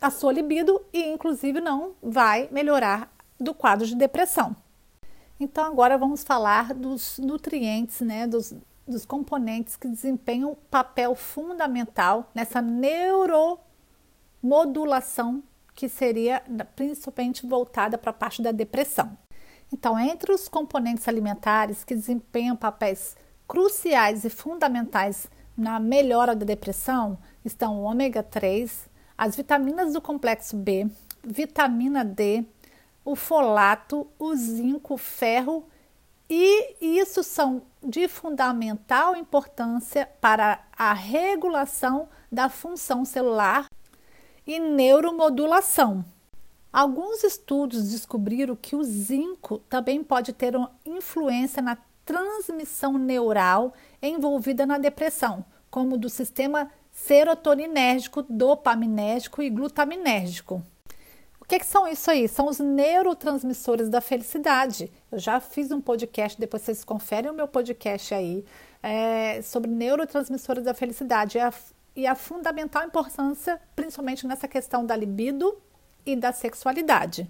a 0.00 0.10
sua 0.10 0.32
libido 0.32 0.80
e, 0.92 1.06
inclusive, 1.06 1.60
não 1.60 1.94
vai 2.02 2.48
melhorar 2.50 3.12
do 3.38 3.54
quadro 3.54 3.86
de 3.86 3.94
depressão. 3.94 4.56
Então, 5.38 5.64
agora 5.64 5.98
vamos 5.98 6.22
falar 6.22 6.74
dos 6.74 7.18
nutrientes, 7.18 8.00
né, 8.00 8.26
dos 8.26 8.54
dos 8.86 9.06
componentes 9.06 9.76
que 9.76 9.88
desempenham 9.88 10.56
papel 10.70 11.14
fundamental 11.14 12.30
nessa 12.34 12.60
neuromodulação 12.60 15.42
que 15.74 15.88
seria 15.88 16.42
principalmente 16.76 17.46
voltada 17.46 17.96
para 17.98 18.10
a 18.10 18.14
parte 18.14 18.42
da 18.42 18.52
depressão. 18.52 19.18
Então, 19.72 19.98
entre 19.98 20.30
os 20.32 20.48
componentes 20.48 21.08
alimentares 21.08 21.82
que 21.82 21.96
desempenham 21.96 22.54
papéis 22.54 23.16
cruciais 23.46 24.24
e 24.24 24.30
fundamentais 24.30 25.28
na 25.56 25.78
melhora 25.78 26.34
da 26.34 26.44
depressão 26.44 27.18
estão 27.44 27.78
o 27.78 27.82
ômega 27.82 28.22
3, 28.22 28.88
as 29.16 29.36
vitaminas 29.36 29.92
do 29.92 30.00
complexo 30.00 30.56
B, 30.56 30.88
vitamina 31.22 32.04
D, 32.04 32.44
o 33.04 33.14
folato, 33.14 34.06
o 34.18 34.34
zinco, 34.34 34.94
o 34.94 34.98
ferro 34.98 35.68
e 36.28 36.76
isso 36.80 37.22
são 37.22 37.62
de 37.82 38.08
fundamental 38.08 39.14
importância 39.14 40.08
para 40.20 40.64
a 40.76 40.92
regulação 40.92 42.08
da 42.32 42.48
função 42.48 43.04
celular 43.04 43.68
e 44.46 44.58
neuromodulação. 44.58 46.04
Alguns 46.72 47.22
estudos 47.22 47.90
descobriram 47.90 48.56
que 48.56 48.74
o 48.74 48.82
zinco 48.82 49.58
também 49.68 50.02
pode 50.02 50.32
ter 50.32 50.56
uma 50.56 50.72
influência 50.84 51.62
na 51.62 51.78
transmissão 52.04 52.98
neural 52.98 53.72
envolvida 54.02 54.66
na 54.66 54.78
depressão, 54.78 55.44
como 55.70 55.96
do 55.96 56.08
sistema 56.08 56.70
serotoninérgico, 56.92 58.22
dopaminérgico 58.22 59.42
e 59.42 59.50
glutaminérgico. 59.50 60.62
O 61.40 61.46
que, 61.46 61.58
que, 61.58 61.66
são 61.66 61.86
isso 61.86 62.10
aí? 62.10 62.26
São 62.26 62.46
os 62.48 62.58
neurotransmissores 62.58 63.90
da 63.90 64.00
felicidade. 64.00 64.90
Eu 65.12 65.18
já 65.18 65.40
fiz 65.40 65.70
um 65.70 65.80
podcast, 65.80 66.40
depois 66.40 66.62
vocês 66.62 66.82
conferem 66.82 67.30
o 67.30 67.34
meu 67.34 67.46
podcast 67.46 68.14
aí, 68.14 68.44
é, 68.82 69.42
sobre 69.42 69.70
neurotransmissores 69.70 70.64
da 70.64 70.72
felicidade 70.72 71.36
e 71.36 71.40
a, 71.40 71.52
e 71.94 72.06
a 72.06 72.14
fundamental 72.14 72.84
importância, 72.84 73.60
principalmente 73.76 74.26
nessa 74.26 74.48
questão 74.48 74.86
da 74.86 74.96
libido 74.96 75.58
e 76.06 76.16
da 76.16 76.32
sexualidade. 76.32 77.28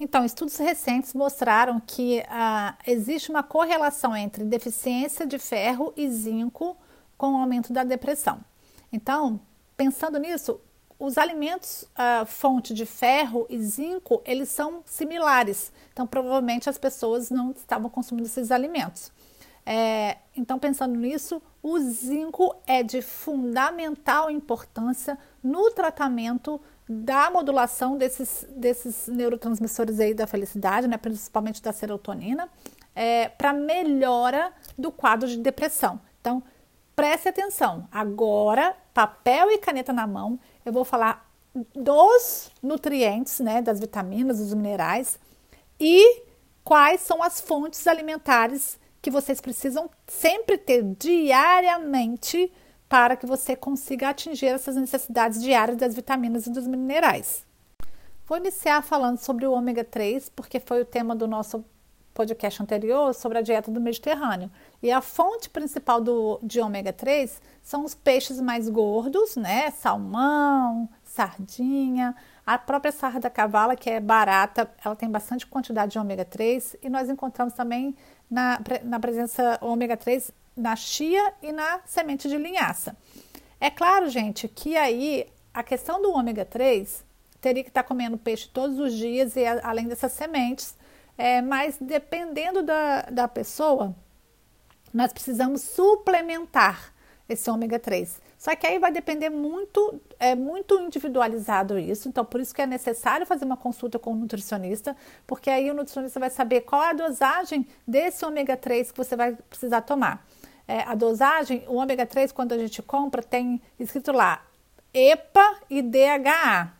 Então, 0.00 0.24
estudos 0.24 0.56
recentes 0.56 1.12
mostraram 1.12 1.78
que 1.78 2.24
ah, 2.30 2.74
existe 2.86 3.30
uma 3.30 3.42
correlação 3.42 4.16
entre 4.16 4.42
deficiência 4.44 5.26
de 5.26 5.38
ferro 5.38 5.92
e 5.94 6.08
zinco 6.08 6.74
com 7.18 7.34
o 7.34 7.36
aumento 7.36 7.70
da 7.70 7.84
depressão. 7.84 8.40
Então, 8.90 9.38
pensando 9.76 10.18
nisso, 10.18 10.58
os 10.98 11.18
alimentos 11.18 11.82
uh, 11.82 12.24
fonte 12.24 12.72
de 12.72 12.86
ferro 12.86 13.46
e 13.50 13.58
zinco, 13.58 14.22
eles 14.24 14.48
são 14.48 14.82
similares. 14.86 15.70
Então, 15.92 16.06
provavelmente 16.06 16.70
as 16.70 16.78
pessoas 16.78 17.30
não 17.30 17.50
estavam 17.50 17.90
consumindo 17.90 18.26
esses 18.26 18.50
alimentos. 18.50 19.12
É, 19.66 20.16
então, 20.34 20.58
pensando 20.58 20.94
nisso, 20.96 21.42
o 21.62 21.78
zinco 21.78 22.56
é 22.66 22.82
de 22.82 23.02
fundamental 23.02 24.30
importância 24.30 25.18
no 25.42 25.70
tratamento 25.70 26.58
da 26.92 27.30
modulação 27.30 27.96
desses, 27.96 28.44
desses 28.50 29.06
neurotransmissores 29.06 30.00
aí 30.00 30.12
da 30.12 30.26
felicidade, 30.26 30.88
né, 30.88 30.96
principalmente 30.96 31.62
da 31.62 31.72
serotonina, 31.72 32.48
é, 32.96 33.28
para 33.28 33.52
melhora 33.52 34.52
do 34.76 34.90
quadro 34.90 35.28
de 35.28 35.38
depressão. 35.38 36.00
Então, 36.20 36.42
preste 36.96 37.28
atenção. 37.28 37.86
Agora, 37.92 38.74
papel 38.92 39.52
e 39.52 39.58
caneta 39.58 39.92
na 39.92 40.04
mão, 40.04 40.36
eu 40.66 40.72
vou 40.72 40.84
falar 40.84 41.30
dos 41.72 42.50
nutrientes, 42.60 43.38
né, 43.38 43.62
das 43.62 43.78
vitaminas, 43.78 44.38
dos 44.38 44.52
minerais 44.52 45.16
e 45.78 46.22
quais 46.64 47.02
são 47.02 47.22
as 47.22 47.40
fontes 47.40 47.86
alimentares 47.86 48.80
que 49.00 49.12
vocês 49.12 49.40
precisam 49.40 49.88
sempre 50.08 50.58
ter 50.58 50.82
diariamente 50.98 52.52
para 52.90 53.14
que 53.14 53.24
você 53.24 53.54
consiga 53.54 54.08
atingir 54.08 54.46
essas 54.46 54.74
necessidades 54.74 55.40
diárias 55.40 55.76
das 55.76 55.94
vitaminas 55.94 56.48
e 56.48 56.50
dos 56.50 56.66
minerais. 56.66 57.46
Vou 58.26 58.36
iniciar 58.36 58.82
falando 58.82 59.16
sobre 59.18 59.46
o 59.46 59.52
ômega 59.52 59.84
3, 59.84 60.28
porque 60.30 60.58
foi 60.58 60.82
o 60.82 60.84
tema 60.84 61.14
do 61.14 61.28
nosso 61.28 61.64
podcast 62.12 62.60
anterior 62.60 63.14
sobre 63.14 63.38
a 63.38 63.42
dieta 63.42 63.70
do 63.70 63.80
Mediterrâneo. 63.80 64.50
E 64.82 64.90
a 64.90 65.00
fonte 65.00 65.48
principal 65.48 66.00
do, 66.00 66.40
de 66.42 66.60
ômega 66.60 66.92
3 66.92 67.40
são 67.62 67.84
os 67.84 67.94
peixes 67.94 68.40
mais 68.40 68.68
gordos, 68.68 69.36
né? 69.36 69.70
Salmão, 69.70 70.88
sardinha, 71.04 72.12
a 72.44 72.58
própria 72.58 72.90
sarda 72.90 73.30
cavala, 73.30 73.76
que 73.76 73.88
é 73.88 74.00
barata, 74.00 74.68
ela 74.84 74.96
tem 74.96 75.08
bastante 75.08 75.46
quantidade 75.46 75.92
de 75.92 75.98
ômega 76.00 76.24
3 76.24 76.74
e 76.82 76.90
nós 76.90 77.08
encontramos 77.08 77.54
também 77.54 77.94
na, 78.28 78.60
na 78.82 78.98
presença 78.98 79.58
ômega 79.62 79.96
3 79.96 80.32
na 80.56 80.76
chia 80.76 81.34
e 81.42 81.52
na 81.52 81.80
semente 81.86 82.28
de 82.28 82.36
linhaça. 82.36 82.96
É 83.60 83.70
claro, 83.70 84.08
gente, 84.08 84.48
que 84.48 84.76
aí 84.76 85.26
a 85.52 85.62
questão 85.62 86.00
do 86.00 86.12
ômega 86.12 86.44
3 86.44 87.04
teria 87.40 87.62
que 87.62 87.70
estar 87.70 87.82
comendo 87.82 88.18
peixe 88.18 88.48
todos 88.48 88.78
os 88.78 88.92
dias 88.92 89.36
e 89.36 89.44
além 89.44 89.86
dessas 89.86 90.12
sementes, 90.12 90.74
é, 91.16 91.42
mas 91.42 91.76
dependendo 91.80 92.62
da, 92.62 93.02
da 93.02 93.28
pessoa, 93.28 93.94
nós 94.92 95.12
precisamos 95.12 95.62
suplementar 95.62 96.92
esse 97.28 97.50
ômega 97.50 97.78
3. 97.78 98.20
Só 98.38 98.56
que 98.56 98.66
aí 98.66 98.78
vai 98.78 98.90
depender 98.90 99.28
muito, 99.28 100.00
é 100.18 100.34
muito 100.34 100.80
individualizado 100.80 101.78
isso, 101.78 102.08
então 102.08 102.24
por 102.24 102.40
isso 102.40 102.54
que 102.54 102.62
é 102.62 102.66
necessário 102.66 103.26
fazer 103.26 103.44
uma 103.44 103.56
consulta 103.56 103.98
com 103.98 104.12
o 104.12 104.16
nutricionista, 104.16 104.96
porque 105.26 105.50
aí 105.50 105.70
o 105.70 105.74
nutricionista 105.74 106.18
vai 106.18 106.30
saber 106.30 106.62
qual 106.62 106.80
a 106.80 106.94
dosagem 106.94 107.66
desse 107.86 108.24
ômega 108.24 108.56
3 108.56 108.92
que 108.92 108.96
você 108.96 109.14
vai 109.14 109.36
precisar 109.48 109.82
tomar. 109.82 110.26
É, 110.66 110.82
a 110.82 110.94
dosagem, 110.94 111.64
o 111.66 111.76
ômega 111.76 112.06
3, 112.06 112.32
quando 112.32 112.52
a 112.52 112.58
gente 112.58 112.80
compra, 112.82 113.22
tem 113.22 113.60
escrito 113.78 114.12
lá 114.12 114.44
EPA 114.92 115.56
e 115.68 115.82
DHA. 115.82 116.72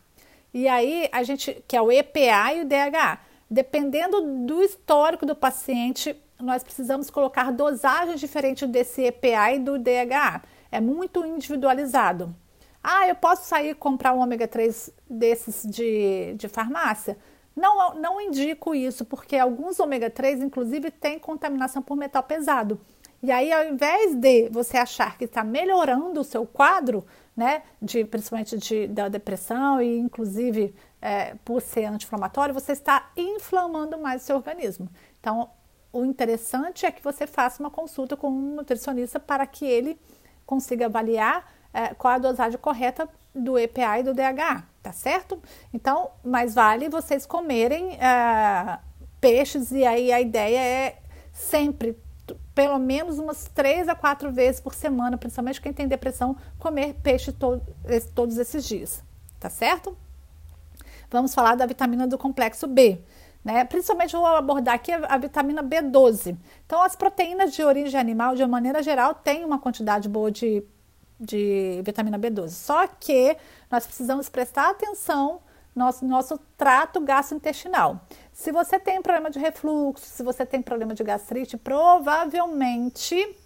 E 0.53 0.67
aí 0.67 1.09
a 1.11 1.23
gente, 1.23 1.63
que 1.67 1.75
é 1.75 1.81
o 1.81 1.91
EPA 1.91 2.53
e 2.53 2.61
o 2.61 2.65
DHA. 2.65 3.19
Dependendo 3.49 4.45
do 4.45 4.61
histórico 4.61 5.25
do 5.25 5.35
paciente, 5.35 6.15
nós 6.39 6.63
precisamos 6.63 7.09
colocar 7.09 7.51
dosagens 7.51 8.19
diferentes 8.19 8.67
desse 8.67 9.03
EPA 9.03 9.53
e 9.53 9.59
do 9.59 9.77
DHA. 9.77 10.41
É 10.71 10.79
muito 10.79 11.25
individualizado. 11.25 12.33
Ah, 12.83 13.07
eu 13.07 13.15
posso 13.15 13.45
sair 13.45 13.71
e 13.71 13.75
comprar 13.75 14.13
um 14.13 14.19
ômega 14.19 14.47
3 14.47 14.91
desses 15.09 15.63
de, 15.69 16.33
de 16.35 16.47
farmácia? 16.47 17.17
Não, 17.55 17.93
não 17.95 18.19
indico 18.19 18.73
isso, 18.73 19.05
porque 19.05 19.35
alguns 19.35 19.79
ômega 19.79 20.09
3, 20.09 20.41
inclusive, 20.41 20.89
têm 20.89 21.19
contaminação 21.19 21.81
por 21.81 21.95
metal 21.95 22.23
pesado. 22.23 22.79
E 23.23 23.31
aí, 23.31 23.51
ao 23.51 23.65
invés 23.65 24.15
de 24.15 24.49
você 24.49 24.77
achar 24.77 25.17
que 25.17 25.25
está 25.25 25.43
melhorando 25.43 26.19
o 26.19 26.23
seu 26.23 26.45
quadro, 26.45 27.05
né, 27.35 27.61
de, 27.81 28.03
principalmente 28.03 28.57
de, 28.57 28.87
da 28.87 29.07
depressão 29.07 29.81
e 29.81 29.97
inclusive 29.97 30.73
é, 31.01 31.35
por 31.45 31.61
ser 31.61 31.85
anti-inflamatório, 31.85 32.53
você 32.53 32.71
está 32.71 33.11
inflamando 33.15 33.97
mais 33.97 34.23
o 34.23 34.25
seu 34.25 34.35
organismo. 34.35 34.89
Então, 35.19 35.49
o 35.93 36.05
interessante 36.05 36.85
é 36.85 36.91
que 36.91 37.03
você 37.03 37.27
faça 37.27 37.61
uma 37.61 37.69
consulta 37.69 38.17
com 38.17 38.29
um 38.29 38.55
nutricionista 38.55 39.19
para 39.19 39.45
que 39.45 39.65
ele 39.65 39.99
consiga 40.45 40.85
avaliar 40.85 41.51
é, 41.73 41.93
qual 41.93 42.15
a 42.15 42.17
dosagem 42.17 42.59
correta 42.59 43.07
do 43.33 43.57
EPA 43.57 43.99
e 43.99 44.03
do 44.03 44.13
DHA, 44.13 44.63
tá 44.81 44.91
certo? 44.91 45.41
Então, 45.73 46.11
mais 46.23 46.53
vale 46.53 46.89
vocês 46.89 47.25
comerem 47.25 47.93
é, 47.93 48.79
peixes 49.19 49.71
e 49.71 49.85
aí 49.85 50.11
a 50.11 50.19
ideia 50.19 50.59
é 50.59 50.97
sempre, 51.31 51.97
pelo 52.53 52.77
menos 52.77 53.17
umas 53.17 53.49
três 53.53 53.87
a 53.87 53.95
quatro 53.95 54.31
vezes 54.31 54.59
por 54.59 54.73
semana, 54.73 55.17
principalmente 55.17 55.61
quem 55.61 55.73
tem 55.73 55.87
depressão, 55.87 56.35
comer 56.59 56.95
peixe 56.95 57.31
to 57.31 57.61
todos 58.13 58.37
esses 58.37 58.65
dias, 58.65 59.03
tá 59.39 59.49
certo? 59.49 59.97
Vamos 61.09 61.33
falar 61.33 61.55
da 61.55 61.65
vitamina 61.65 62.07
do 62.07 62.17
complexo 62.17 62.67
B. 62.67 63.01
Né? 63.43 63.65
Principalmente 63.65 64.15
vou 64.15 64.25
abordar 64.25 64.75
aqui 64.75 64.91
a, 64.91 65.05
a, 65.07 65.17
vitamina 65.17 65.63
B12. 65.63 66.37
Então, 66.65 66.81
as 66.81 66.95
proteínas 66.95 67.53
de 67.53 67.63
origem 67.63 67.99
animal, 67.99 68.35
de 68.35 68.43
uma 68.43 68.49
maneira 68.49 68.83
geral, 68.83 69.15
têm 69.15 69.43
uma 69.43 69.59
quantidade 69.59 70.07
boa 70.07 70.31
de, 70.31 70.63
de 71.19 71.81
vitamina 71.83 72.19
B12. 72.19 72.49
Só 72.49 72.87
que 72.87 73.35
nós 73.69 73.85
precisamos 73.85 74.29
prestar 74.29 74.69
atenção 74.69 75.41
no 75.75 75.85
nosso, 75.85 76.05
nosso 76.05 76.37
trato 76.55 77.01
gastrointestinal. 77.01 78.05
Se 78.41 78.51
você 78.51 78.79
tem 78.79 78.99
problema 79.03 79.29
de 79.29 79.37
refluxo, 79.37 80.03
se 80.03 80.23
você 80.23 80.43
tem 80.43 80.63
problema 80.63 80.95
de 80.95 81.03
gastrite, 81.03 81.57
provavelmente 81.57 83.37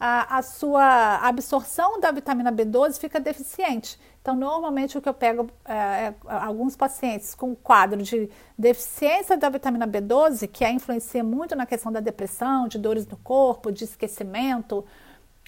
a, 0.00 0.38
a 0.38 0.42
sua 0.42 1.16
absorção 1.16 2.00
da 2.00 2.10
vitamina 2.10 2.50
B12 2.50 2.98
fica 2.98 3.20
deficiente. 3.20 4.00
Então, 4.22 4.34
normalmente 4.34 4.96
o 4.96 5.02
que 5.02 5.08
eu 5.08 5.12
pego 5.12 5.50
é, 5.66 5.74
é, 5.74 6.14
alguns 6.26 6.74
pacientes 6.74 7.34
com 7.34 7.54
quadro 7.54 8.02
de 8.02 8.30
deficiência 8.56 9.36
da 9.36 9.50
vitamina 9.50 9.86
B12, 9.86 10.48
que 10.48 10.64
a 10.64 10.70
influencia 10.70 11.22
muito 11.22 11.54
na 11.54 11.66
questão 11.66 11.92
da 11.92 12.00
depressão, 12.00 12.68
de 12.68 12.78
dores 12.78 13.06
no 13.06 13.18
corpo, 13.18 13.70
de 13.70 13.84
esquecimento, 13.84 14.82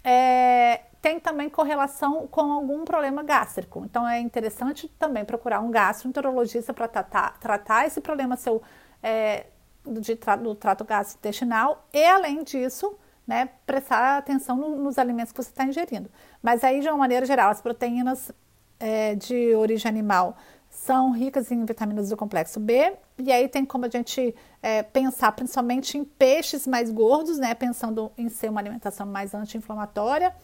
é, 0.04 0.82
tem 1.00 1.18
também 1.18 1.48
correlação 1.48 2.26
com 2.26 2.52
algum 2.52 2.84
problema 2.84 3.22
gástrico. 3.22 3.82
Então, 3.82 4.06
é 4.06 4.20
interessante 4.20 4.88
também 4.98 5.24
procurar 5.24 5.60
um 5.60 5.70
gastroenterologista 5.70 6.74
para 6.74 6.86
tratar, 6.86 7.38
tratar 7.38 7.86
esse 7.86 8.02
problema 8.02 8.36
seu 8.36 8.62
é, 9.02 9.46
de, 9.86 10.18
do 10.42 10.54
trato 10.54 10.84
gastrointestinal 10.84 11.86
e, 11.92 12.04
além 12.04 12.42
disso, 12.42 12.94
né, 13.26 13.48
prestar 13.64 14.18
atenção 14.18 14.56
no, 14.56 14.76
nos 14.76 14.98
alimentos 14.98 15.32
que 15.32 15.42
você 15.42 15.50
está 15.50 15.64
ingerindo. 15.64 16.10
Mas 16.42 16.64
aí, 16.64 16.80
de 16.80 16.88
uma 16.88 16.96
maneira 16.96 17.24
geral, 17.24 17.50
as 17.50 17.60
proteínas 17.60 18.32
é, 18.78 19.14
de 19.14 19.54
origem 19.54 19.88
animal 19.88 20.36
são 20.68 21.10
ricas 21.10 21.50
em 21.50 21.64
vitaminas 21.64 22.10
do 22.10 22.16
complexo 22.16 22.60
B, 22.60 22.92
e 23.18 23.32
aí 23.32 23.48
tem 23.48 23.64
como 23.64 23.84
a 23.84 23.88
gente 23.88 24.34
é, 24.62 24.82
pensar 24.82 25.32
principalmente 25.32 25.98
em 25.98 26.04
peixes 26.04 26.66
mais 26.66 26.90
gordos, 26.90 27.38
né, 27.38 27.54
pensando 27.54 28.10
em 28.16 28.28
ser 28.28 28.50
uma 28.50 28.60
alimentação 28.60 29.06
mais 29.06 29.34
anti-inflamatória, 29.34 30.34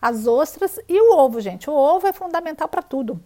as 0.00 0.26
ostras 0.26 0.78
e 0.88 1.00
o 1.00 1.16
ovo, 1.16 1.40
gente. 1.40 1.68
O 1.68 1.72
ovo 1.72 2.06
é 2.06 2.12
fundamental 2.12 2.68
para 2.68 2.82
tudo 2.82 3.22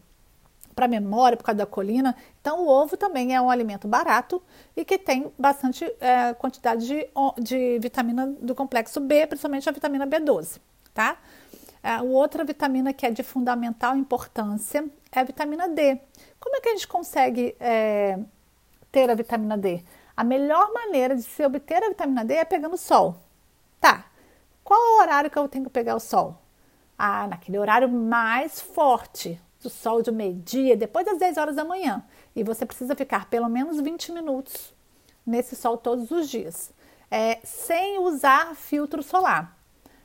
para 0.76 0.86
memória, 0.86 1.38
por 1.38 1.42
causa 1.42 1.56
da 1.56 1.66
colina. 1.66 2.14
Então, 2.38 2.66
o 2.66 2.68
ovo 2.68 2.98
também 2.98 3.34
é 3.34 3.40
um 3.40 3.50
alimento 3.50 3.88
barato 3.88 4.42
e 4.76 4.84
que 4.84 4.98
tem 4.98 5.32
bastante 5.38 5.90
é, 5.98 6.34
quantidade 6.34 6.86
de, 6.86 7.08
de 7.42 7.78
vitamina 7.78 8.26
do 8.26 8.54
complexo 8.54 9.00
B, 9.00 9.26
principalmente 9.26 9.66
a 9.66 9.72
vitamina 9.72 10.06
B12, 10.06 10.60
tá? 10.92 11.16
A 11.82 12.02
outra 12.02 12.44
vitamina 12.44 12.92
que 12.92 13.06
é 13.06 13.10
de 13.10 13.22
fundamental 13.22 13.96
importância 13.96 14.84
é 15.10 15.20
a 15.20 15.24
vitamina 15.24 15.66
D. 15.66 15.98
Como 16.38 16.56
é 16.56 16.60
que 16.60 16.68
a 16.68 16.72
gente 16.72 16.86
consegue 16.86 17.56
é, 17.58 18.18
ter 18.92 19.08
a 19.08 19.14
vitamina 19.14 19.56
D? 19.56 19.82
A 20.14 20.22
melhor 20.22 20.72
maneira 20.74 21.16
de 21.16 21.22
se 21.22 21.44
obter 21.44 21.82
a 21.82 21.88
vitamina 21.88 22.24
D 22.24 22.34
é 22.34 22.44
pegando 22.44 22.76
sol. 22.76 23.16
Tá. 23.80 24.04
Qual 24.62 24.78
é 24.78 24.90
o 24.90 25.02
horário 25.02 25.30
que 25.30 25.38
eu 25.38 25.48
tenho 25.48 25.64
que 25.64 25.70
pegar 25.70 25.94
o 25.94 26.00
sol? 26.00 26.36
Ah, 26.98 27.26
naquele 27.28 27.58
horário 27.58 27.88
mais 27.88 28.60
forte, 28.60 29.40
do 29.66 29.70
sol 29.70 30.00
de 30.00 30.12
meio-dia, 30.12 30.76
depois 30.76 31.04
das 31.04 31.18
10 31.18 31.36
horas 31.36 31.56
da 31.56 31.64
manhã. 31.64 32.04
E 32.34 32.44
você 32.44 32.64
precisa 32.64 32.94
ficar 32.94 33.28
pelo 33.28 33.48
menos 33.48 33.80
20 33.80 34.12
minutos 34.12 34.72
nesse 35.26 35.56
sol 35.56 35.76
todos 35.76 36.10
os 36.12 36.30
dias, 36.30 36.72
é, 37.10 37.40
sem 37.42 37.98
usar 37.98 38.54
filtro 38.54 39.02
solar. 39.02 39.56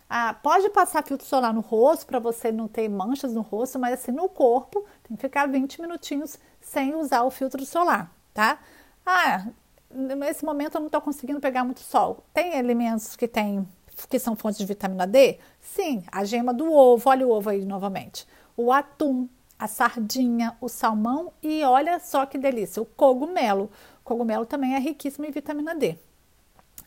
Ah, 0.09 0.33
pode 0.33 0.69
passar 0.71 1.05
filtro 1.05 1.25
solar 1.25 1.53
no 1.53 1.61
rosto 1.61 2.05
para 2.07 2.19
você 2.19 2.51
não 2.51 2.67
ter 2.67 2.89
manchas 2.89 3.33
no 3.33 3.41
rosto, 3.41 3.79
mas 3.79 3.93
assim 3.93 4.11
no 4.11 4.27
corpo 4.27 4.83
tem 5.03 5.15
que 5.15 5.21
ficar 5.21 5.47
20 5.47 5.79
minutinhos 5.79 6.37
sem 6.59 6.95
usar 6.95 7.21
o 7.23 7.31
filtro 7.31 7.65
solar, 7.65 8.11
tá? 8.33 8.59
Ah, 9.05 9.45
nesse 9.89 10.43
momento 10.43 10.75
eu 10.75 10.79
não 10.79 10.87
estou 10.87 11.01
conseguindo 11.01 11.39
pegar 11.39 11.63
muito 11.63 11.79
sol. 11.81 12.25
Tem 12.33 12.55
alimentos 12.55 13.15
que 13.15 13.27
tem 13.27 13.65
que 14.09 14.17
são 14.17 14.35
fontes 14.35 14.57
de 14.57 14.65
vitamina 14.65 15.05
D? 15.05 15.37
Sim, 15.59 16.03
a 16.11 16.25
gema 16.25 16.53
do 16.53 16.73
ovo, 16.73 17.07
olha 17.07 17.27
o 17.27 17.29
ovo 17.29 17.51
aí 17.51 17.63
novamente. 17.63 18.25
O 18.57 18.71
atum, 18.71 19.29
a 19.61 19.67
sardinha, 19.67 20.57
o 20.59 20.67
salmão 20.67 21.31
e 21.39 21.63
olha 21.63 21.99
só 21.99 22.25
que 22.25 22.35
delícia, 22.35 22.81
o 22.81 22.85
cogumelo. 22.85 23.69
O 23.99 24.03
cogumelo 24.03 24.43
também 24.43 24.73
é 24.73 24.79
riquíssimo 24.79 25.23
em 25.23 25.29
vitamina 25.29 25.75
D. 25.75 25.99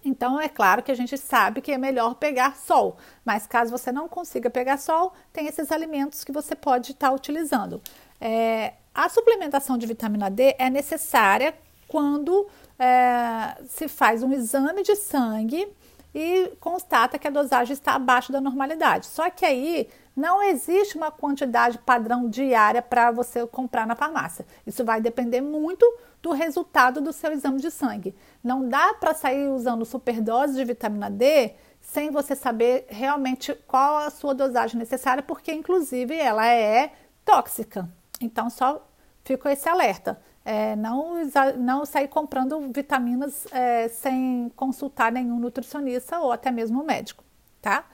Então, 0.05 0.41
é 0.41 0.49
claro 0.49 0.83
que 0.83 0.91
a 0.91 0.95
gente 0.95 1.17
sabe 1.17 1.61
que 1.61 1.71
é 1.71 1.79
melhor 1.79 2.17
pegar 2.17 2.57
sol, 2.57 2.97
mas 3.25 3.47
caso 3.47 3.71
você 3.71 3.93
não 3.93 4.09
consiga 4.09 4.51
pegar 4.51 4.77
sol, 4.77 5.13
tem 5.33 5.47
esses 5.47 5.71
alimentos 5.71 6.25
que 6.25 6.33
você 6.33 6.57
pode 6.57 6.91
estar 6.91 7.11
tá 7.11 7.15
utilizando. 7.15 7.81
É, 8.21 8.75
a 8.93 9.09
suplementação 9.09 9.79
de 9.79 9.87
vitamina 9.87 10.29
D 10.29 10.57
é 10.59 10.69
necessária 10.69 11.55
quando 11.87 12.49
é, 12.77 13.57
se 13.69 13.87
faz 13.87 14.25
um 14.25 14.33
exame 14.33 14.83
de 14.83 14.97
sangue 14.97 15.69
e 16.15 16.53
constata 16.61 17.19
que 17.19 17.27
a 17.27 17.31
dosagem 17.31 17.73
está 17.73 17.95
abaixo 17.95 18.31
da 18.31 18.41
normalidade. 18.41 19.07
Só 19.07 19.29
que 19.29 19.45
aí 19.45 19.89
não 20.15 20.43
existe 20.43 20.97
uma 20.97 21.11
quantidade 21.11 21.79
padrão 21.79 22.29
diária 22.29 22.81
para 22.81 23.11
você 23.11 23.45
comprar 23.47 23.87
na 23.87 23.97
farmácia. 23.97 24.47
Isso 24.65 24.85
vai 24.85 25.01
depender 25.01 25.41
muito 25.41 25.85
do 26.23 26.33
resultado 26.33 27.01
do 27.01 27.13
seu 27.13 27.33
exame 27.33 27.61
de 27.61 27.71
sangue. 27.71 28.15
Não 28.43 28.69
dá 28.69 28.95
para 28.95 29.13
sair 29.13 29.49
usando 29.49 29.85
superdose 29.85 30.55
de 30.55 30.65
vitamina 30.65 31.11
D 31.11 31.55
sem 31.81 32.11
você 32.11 32.35
saber 32.35 32.87
realmente 32.89 33.53
qual 33.67 33.99
a 33.99 34.11
sua 34.11 34.35
dosagem 34.35 34.79
necessária, 34.79 35.23
porque 35.23 35.53
inclusive 35.53 36.17
ela 36.17 36.47
é 36.47 36.93
tóxica. 37.25 37.89
Então 38.21 38.49
só 38.49 38.87
fica 39.25 39.53
esse 39.53 39.69
alerta. 39.69 40.21
É, 40.45 40.77
não, 40.77 41.15
não 41.57 41.87
sair 41.87 42.09
comprando 42.09 42.61
vitaminas 42.73 43.47
é, 43.51 43.89
sem 43.89 44.53
consultar 44.55 45.11
nenhum 45.11 45.39
nutricionista 45.39 46.19
ou 46.21 46.31
até 46.31 46.51
mesmo 46.51 46.85
médico, 46.85 47.25
tá? 47.63 47.87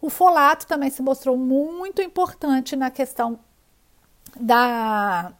O 0.00 0.10
folato 0.10 0.66
também 0.66 0.90
se 0.90 1.00
mostrou 1.00 1.36
muito 1.36 2.02
importante 2.02 2.74
na 2.74 2.90
questão 2.90 3.38
da, 4.38 5.32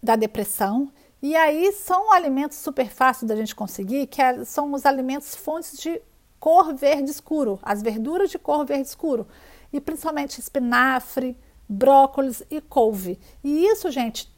da 0.00 0.14
depressão. 0.14 0.92
E 1.20 1.34
aí 1.36 1.72
são 1.72 2.12
alimentos 2.12 2.58
super 2.58 2.88
fáceis 2.88 3.28
da 3.28 3.36
gente 3.36 3.54
conseguir, 3.54 4.06
que 4.06 4.22
é, 4.22 4.44
são 4.44 4.72
os 4.72 4.86
alimentos 4.86 5.34
fontes 5.34 5.76
de 5.78 6.00
cor 6.38 6.74
verde 6.74 7.10
escuro, 7.10 7.58
as 7.62 7.82
verduras 7.82 8.30
de 8.30 8.38
cor 8.38 8.64
verde 8.66 8.88
escuro, 8.88 9.26
e 9.72 9.80
principalmente 9.80 10.40
espinafre, 10.40 11.36
brócolis 11.68 12.42
e 12.50 12.60
couve. 12.60 13.18
E 13.44 13.64
isso, 13.66 13.90
gente, 13.90 14.31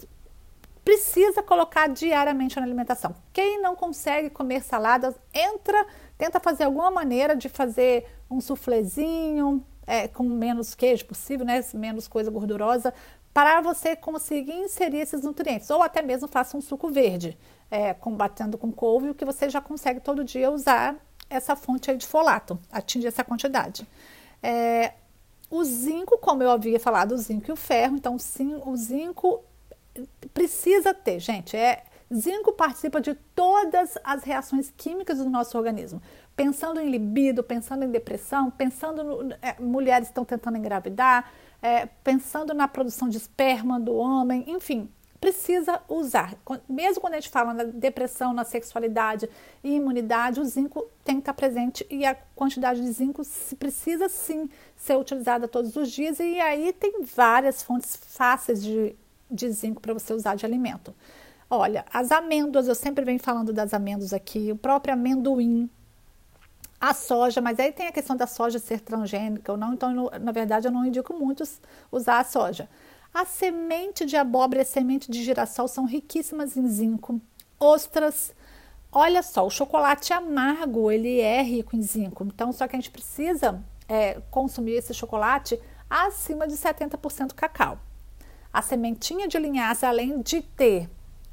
precisa 0.84 1.42
colocar 1.42 1.88
diariamente 1.88 2.56
na 2.56 2.62
alimentação. 2.62 3.14
Quem 3.32 3.60
não 3.60 3.74
consegue 3.74 4.28
comer 4.28 4.62
saladas, 4.62 5.14
entra, 5.32 5.86
tenta 6.18 6.38
fazer 6.38 6.64
alguma 6.64 6.90
maneira 6.90 7.34
de 7.34 7.48
fazer 7.48 8.06
um 8.30 8.40
suflezinho 8.40 9.64
é, 9.86 10.06
com 10.08 10.22
menos 10.24 10.74
queijo 10.74 11.06
possível, 11.06 11.46
né, 11.46 11.64
menos 11.72 12.06
coisa 12.06 12.30
gordurosa, 12.30 12.92
para 13.32 13.60
você 13.60 13.96
conseguir 13.96 14.52
inserir 14.52 14.98
esses 14.98 15.22
nutrientes. 15.22 15.70
Ou 15.70 15.82
até 15.82 16.02
mesmo 16.02 16.28
faça 16.28 16.56
um 16.56 16.60
suco 16.60 16.88
verde, 16.90 17.36
é, 17.70 17.94
combatendo 17.94 18.58
com 18.58 18.70
couve, 18.70 19.10
o 19.10 19.14
que 19.14 19.24
você 19.24 19.48
já 19.48 19.60
consegue 19.60 20.00
todo 20.00 20.22
dia 20.22 20.50
usar 20.50 20.96
essa 21.28 21.56
fonte 21.56 21.90
aí 21.90 21.96
de 21.96 22.06
folato, 22.06 22.58
atingir 22.70 23.08
essa 23.08 23.24
quantidade. 23.24 23.88
É, 24.42 24.92
o 25.50 25.64
zinco, 25.64 26.18
como 26.18 26.42
eu 26.42 26.50
havia 26.50 26.78
falado, 26.78 27.12
o 27.12 27.18
zinco 27.18 27.50
e 27.50 27.52
o 27.52 27.56
ferro, 27.56 27.96
então 27.96 28.18
sim, 28.18 28.60
o 28.64 28.76
zinco 28.76 29.42
precisa 30.32 30.92
ter, 30.92 31.18
gente. 31.20 31.56
É, 31.56 31.84
zinco 32.12 32.52
participa 32.52 33.00
de 33.00 33.14
todas 33.34 33.96
as 34.02 34.22
reações 34.22 34.72
químicas 34.76 35.18
do 35.18 35.30
nosso 35.30 35.56
organismo. 35.56 36.02
Pensando 36.36 36.80
em 36.80 36.90
libido, 36.90 37.42
pensando 37.42 37.84
em 37.84 37.90
depressão, 37.90 38.50
pensando 38.50 39.04
no, 39.04 39.32
é, 39.40 39.56
mulheres 39.60 40.08
estão 40.08 40.24
tentando 40.24 40.58
engravidar, 40.58 41.30
é, 41.62 41.86
pensando 42.02 42.52
na 42.52 42.68
produção 42.68 43.08
de 43.08 43.16
esperma 43.16 43.78
do 43.78 43.94
homem, 43.94 44.44
enfim, 44.48 44.88
precisa 45.24 45.80
usar. 45.88 46.34
Mesmo 46.68 47.00
quando 47.00 47.14
a 47.14 47.16
gente 47.16 47.30
fala 47.30 47.54
na 47.54 47.64
depressão, 47.64 48.34
na 48.34 48.44
sexualidade 48.44 49.26
e 49.62 49.76
imunidade, 49.76 50.38
o 50.38 50.44
zinco 50.44 50.86
tem 51.02 51.14
que 51.14 51.22
estar 51.22 51.32
presente 51.32 51.86
e 51.88 52.04
a 52.04 52.14
quantidade 52.14 52.82
de 52.82 52.92
zinco 52.92 53.22
precisa 53.58 54.08
sim 54.10 54.50
ser 54.76 54.98
utilizada 54.98 55.48
todos 55.48 55.76
os 55.76 55.90
dias. 55.90 56.20
E 56.20 56.38
aí 56.40 56.74
tem 56.74 57.02
várias 57.02 57.62
fontes 57.62 57.96
fáceis 57.96 58.62
de 58.62 58.94
de 59.30 59.50
zinco 59.50 59.80
para 59.80 59.94
você 59.94 60.12
usar 60.12 60.34
de 60.34 60.44
alimento. 60.46 60.94
Olha, 61.48 61.84
as 61.92 62.10
amêndoas, 62.10 62.68
eu 62.68 62.74
sempre 62.74 63.04
venho 63.04 63.18
falando 63.18 63.52
das 63.52 63.74
amêndoas 63.74 64.12
aqui, 64.12 64.50
o 64.50 64.56
próprio 64.56 64.94
amendoim, 64.94 65.68
a 66.80 66.92
soja, 66.92 67.40
mas 67.40 67.58
aí 67.58 67.72
tem 67.72 67.86
a 67.86 67.92
questão 67.92 68.16
da 68.16 68.26
soja 68.26 68.58
ser 68.58 68.80
transgênica 68.80 69.52
ou 69.52 69.58
não, 69.58 69.72
então, 69.72 70.10
na 70.20 70.32
verdade, 70.32 70.66
eu 70.66 70.72
não 70.72 70.84
indico 70.84 71.14
muitos 71.14 71.60
usar 71.90 72.18
a 72.18 72.24
soja. 72.24 72.68
A 73.12 73.24
semente 73.24 74.04
de 74.04 74.16
abóbora 74.16 74.60
e 74.60 74.62
a 74.62 74.66
semente 74.66 75.10
de 75.10 75.22
girassol 75.22 75.68
são 75.68 75.84
riquíssimas 75.86 76.56
em 76.56 76.66
zinco. 76.68 77.20
Ostras, 77.60 78.34
olha 78.90 79.22
só, 79.22 79.46
o 79.46 79.50
chocolate 79.50 80.12
amargo, 80.12 80.90
ele 80.90 81.20
é 81.20 81.42
rico 81.42 81.76
em 81.76 81.82
zinco, 81.82 82.24
então 82.24 82.52
só 82.52 82.66
que 82.66 82.74
a 82.74 82.78
gente 82.78 82.90
precisa 82.90 83.62
é, 83.88 84.20
consumir 84.30 84.72
esse 84.72 84.92
chocolate 84.92 85.58
acima 85.88 86.46
de 86.46 86.54
70% 86.54 87.32
cacau. 87.34 87.78
A 88.54 88.62
sementinha 88.62 89.26
de 89.26 89.36
linhaça, 89.36 89.88
além 89.88 90.22
de 90.22 90.40
ter 90.40 90.88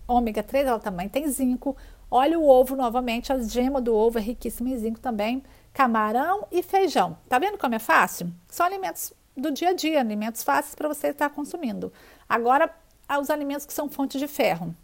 ômega 0.07 0.41
3, 0.41 0.65
ela 0.65 0.79
também 0.79 1.07
tem 1.07 1.27
zinco. 1.27 1.77
Olha 2.10 2.39
o 2.39 2.49
ovo 2.49 2.75
novamente, 2.75 3.31
a 3.31 3.38
gema 3.38 3.79
do 3.79 3.93
ovo 3.93 4.17
é 4.17 4.21
riquíssima 4.21 4.69
em 4.69 4.77
zinco 4.79 4.99
também. 4.99 5.43
Camarão 5.71 6.47
e 6.51 6.63
feijão. 6.63 7.15
Tá 7.29 7.38
vendo 7.38 7.60
como 7.60 7.75
é 7.75 7.79
fácil? 7.79 8.34
São 8.47 8.65
alimentos 8.65 9.13
do 9.38 9.51
dia 9.51 9.69
a 9.69 9.73
dia, 9.73 9.99
alimentos 9.99 10.41
fáceis 10.41 10.73
para 10.73 10.88
você 10.88 11.10
estar 11.10 11.29
consumindo. 11.29 11.93
Agora, 12.27 12.73
os 13.21 13.29
alimentos 13.29 13.67
que 13.67 13.73
são 13.73 13.88
fontes 13.88 14.19
de 14.19 14.27
ferro. 14.27 14.75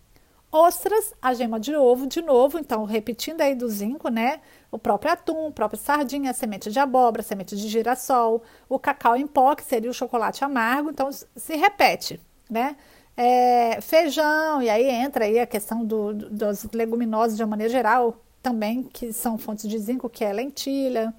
Ostras, 0.51 1.13
a 1.21 1.33
gema 1.33 1.59
de 1.59 1.75
ovo, 1.75 2.07
de 2.07 2.21
novo, 2.21 2.57
então 2.57 2.85
repetindo 2.85 3.41
aí 3.41 3.53
do 3.53 3.67
zinco, 3.69 4.09
né? 4.09 4.39
O 4.71 4.79
próprio 4.79 5.11
atum, 5.11 5.47
o 5.47 5.51
próprio 5.51 5.79
sardinha, 5.79 6.31
a 6.31 6.33
semente 6.33 6.71
de 6.71 6.79
abóbora, 6.79 7.21
a 7.21 7.25
semente 7.25 7.55
de 7.55 7.67
girassol, 7.67 8.41
o 8.69 8.79
cacau 8.79 9.15
em 9.17 9.27
pó, 9.27 9.55
que 9.55 9.63
seria 9.63 9.89
o 9.91 9.93
chocolate 9.93 10.43
amargo, 10.43 10.89
então 10.89 11.09
se 11.11 11.55
repete 11.55 12.19
né? 12.49 12.75
É, 13.15 13.81
feijão, 13.81 14.61
e 14.61 14.69
aí 14.69 14.89
entra 14.89 15.25
aí 15.25 15.39
a 15.39 15.47
questão 15.47 15.83
do, 15.83 16.13
do, 16.13 16.29
dos 16.29 16.63
leguminosos 16.71 17.35
de 17.35 17.43
uma 17.43 17.49
maneira 17.49 17.71
geral, 17.71 18.23
também, 18.43 18.83
que 18.83 19.11
são 19.11 19.37
fontes 19.37 19.67
de 19.67 19.77
zinco, 19.79 20.09
que 20.09 20.23
é 20.23 20.31
lentilha, 20.31 21.13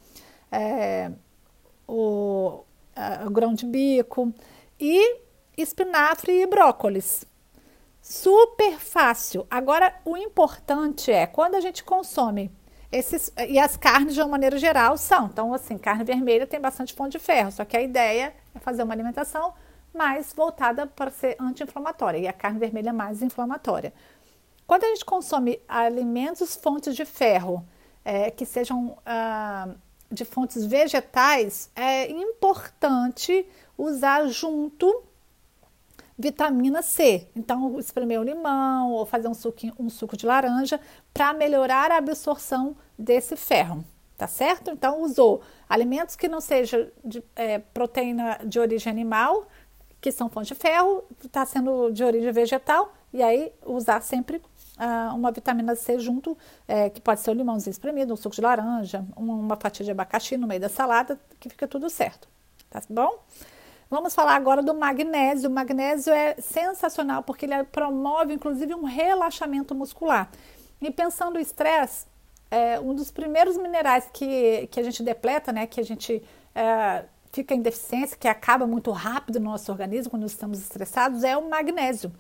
é, 0.51 1.11
o, 1.87 2.61
a, 2.95 3.27
o 3.27 3.31
grão 3.31 3.53
de 3.53 3.67
bico, 3.67 4.33
e 4.81 5.19
espinafre 5.57 6.41
e 6.41 6.47
brócolis. 6.47 7.25
Super 8.11 8.79
fácil. 8.79 9.47
Agora, 9.51 9.94
o 10.03 10.16
importante 10.16 11.12
é, 11.12 11.27
quando 11.27 11.57
a 11.57 11.61
gente 11.61 11.85
consome 11.85 12.51
Esses, 12.90 13.31
e 13.47 13.59
as 13.59 13.77
carnes, 13.77 14.14
de 14.14 14.21
uma 14.23 14.29
maneira 14.29 14.57
geral, 14.57 14.97
são. 14.97 15.27
Então, 15.27 15.53
assim, 15.53 15.77
carne 15.77 16.05
vermelha 16.05 16.47
tem 16.47 16.59
bastante 16.59 16.94
fonte 16.94 17.12
de 17.12 17.18
ferro, 17.18 17.53
só 17.53 17.66
que 17.66 17.77
a 17.77 17.83
ideia 17.83 18.35
é 18.55 18.59
fazer 18.61 18.83
uma 18.83 18.94
alimentação 18.94 19.53
mais 19.92 20.33
voltada 20.33 20.87
para 20.87 21.11
ser 21.11 21.37
anti-inflamatória, 21.38 22.16
e 22.16 22.27
a 22.27 22.33
carne 22.33 22.59
vermelha 22.59 22.88
é 22.88 22.92
mais 22.92 23.21
inflamatória. 23.21 23.92
Quando 24.66 24.85
a 24.85 24.88
gente 24.88 25.05
consome 25.05 25.61
alimentos 25.68 26.57
fontes 26.57 26.97
de 26.97 27.05
ferro, 27.05 27.62
é, 28.03 28.31
que 28.31 28.47
sejam 28.47 28.97
ah, 29.05 29.68
de 30.11 30.25
fontes 30.25 30.64
vegetais, 30.64 31.71
é 31.77 32.11
importante 32.11 33.47
usar 33.77 34.27
junto 34.29 35.05
vitamina 36.18 36.83
C. 36.83 37.28
Então, 37.37 37.78
espremer 37.78 38.20
o 38.20 38.24
limão 38.24 38.90
ou 38.90 39.07
fazer 39.07 39.28
um, 39.28 39.35
suquinho, 39.35 39.72
um 39.78 39.88
suco 39.88 40.16
de 40.16 40.26
laranja 40.26 40.81
para 41.14 41.33
melhorar 41.33 41.92
a 41.92 41.98
absorção 41.98 42.76
desse 42.98 43.37
ferro, 43.37 43.85
tá 44.16 44.26
certo? 44.26 44.70
Então, 44.70 45.02
usou 45.02 45.40
alimentos 45.68 46.16
que 46.16 46.26
não 46.26 46.40
sejam 46.40 46.88
de 47.04 47.22
é, 47.37 47.59
proteína 47.59 48.40
de 48.44 48.59
origem 48.59 48.90
animal, 48.90 49.46
que 50.00 50.11
são 50.11 50.28
fonte 50.28 50.48
de 50.48 50.54
ferro, 50.54 51.04
está 51.24 51.46
sendo 51.46 51.90
de 51.90 52.02
origem 52.02 52.33
vegetal, 52.33 52.92
e 53.12 53.22
aí 53.22 53.52
usar 53.64 54.00
sempre 54.02 54.42
ah, 54.76 55.12
uma 55.14 55.31
vitamina 55.31 55.74
C 55.74 55.98
junto, 55.98 56.37
é, 56.66 56.90
que 56.90 57.00
pode 57.00 57.20
ser 57.20 57.31
o 57.31 57.35
limãozinho 57.35 57.72
espremido, 57.72 58.12
um 58.12 58.16
suco 58.16 58.35
de 58.35 58.40
laranja, 58.40 59.04
uma, 59.16 59.57
fatia 59.57 59.85
de 59.85 59.90
abacaxi 59.90 60.37
no 60.37 60.46
meio 60.46 60.61
da 60.61 60.68
salada, 60.68 61.18
que 61.40 61.48
fica 61.48 61.66
tudo 61.66 61.88
certo, 61.88 62.28
tá 62.70 62.81
bom? 62.88 63.18
Vamos 63.90 64.14
falar 64.14 64.35
agora 64.35 64.62
do 64.62 64.74
magnésio. 64.74 65.48
O 65.48 65.53
magnésio 65.53 66.12
é 66.12 66.37
sensacional 66.40 67.22
porque 67.22 67.46
ele 67.46 67.64
promove, 67.64 68.35
inclusive, 68.35 68.74
um 68.74 68.85
relaxamento 68.85 69.74
muscular. 69.74 70.31
E 70.81 70.90
pensando 70.90 71.37
o 71.37 71.40
estresse, 71.40 72.07
é 72.51 72.79
um 72.79 72.94
dos 72.94 73.11
primeiros 73.11 73.57
minerais 73.57 74.09
que, 74.12 74.68
que 74.70 74.79
a 74.79 74.83
gente 74.83 75.03
depleta, 75.03 75.53
né, 75.53 75.66
que 75.66 75.81
a 75.81 75.85
gente 75.85 76.22
é, 76.55 77.05
fica 77.33 77.55
em 77.55 77.62
deficiência, 77.62 78.16
que 78.16 78.29
acaba 78.29 78.66
muito 78.66 78.90
rápido 78.90 79.40
no 79.40 79.51
nosso 79.51 79.70
organismo 79.72 80.11
quando 80.11 80.27
estamos 80.27 80.59
estressados, 80.59 81.24
é 81.24 81.37
o 81.37 81.48
magnésio. 81.48 82.12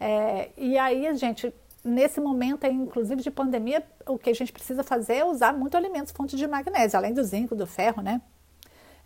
É, 0.00 0.50
e 0.56 0.78
aí, 0.78 1.14
gente, 1.16 1.52
nesse 1.84 2.20
momento, 2.20 2.66
inclusive 2.66 3.22
de 3.22 3.30
pandemia, 3.30 3.84
o 4.06 4.18
que 4.18 4.30
a 4.30 4.34
gente 4.34 4.52
precisa 4.52 4.82
fazer 4.82 5.16
é 5.16 5.24
usar 5.24 5.52
muito 5.52 5.76
alimentos 5.76 6.12
fontes 6.12 6.38
de 6.38 6.46
magnésio, 6.46 6.96
além 6.96 7.12
do 7.12 7.22
zinco, 7.24 7.56
do 7.56 7.66
ferro, 7.66 8.02
né? 8.02 8.20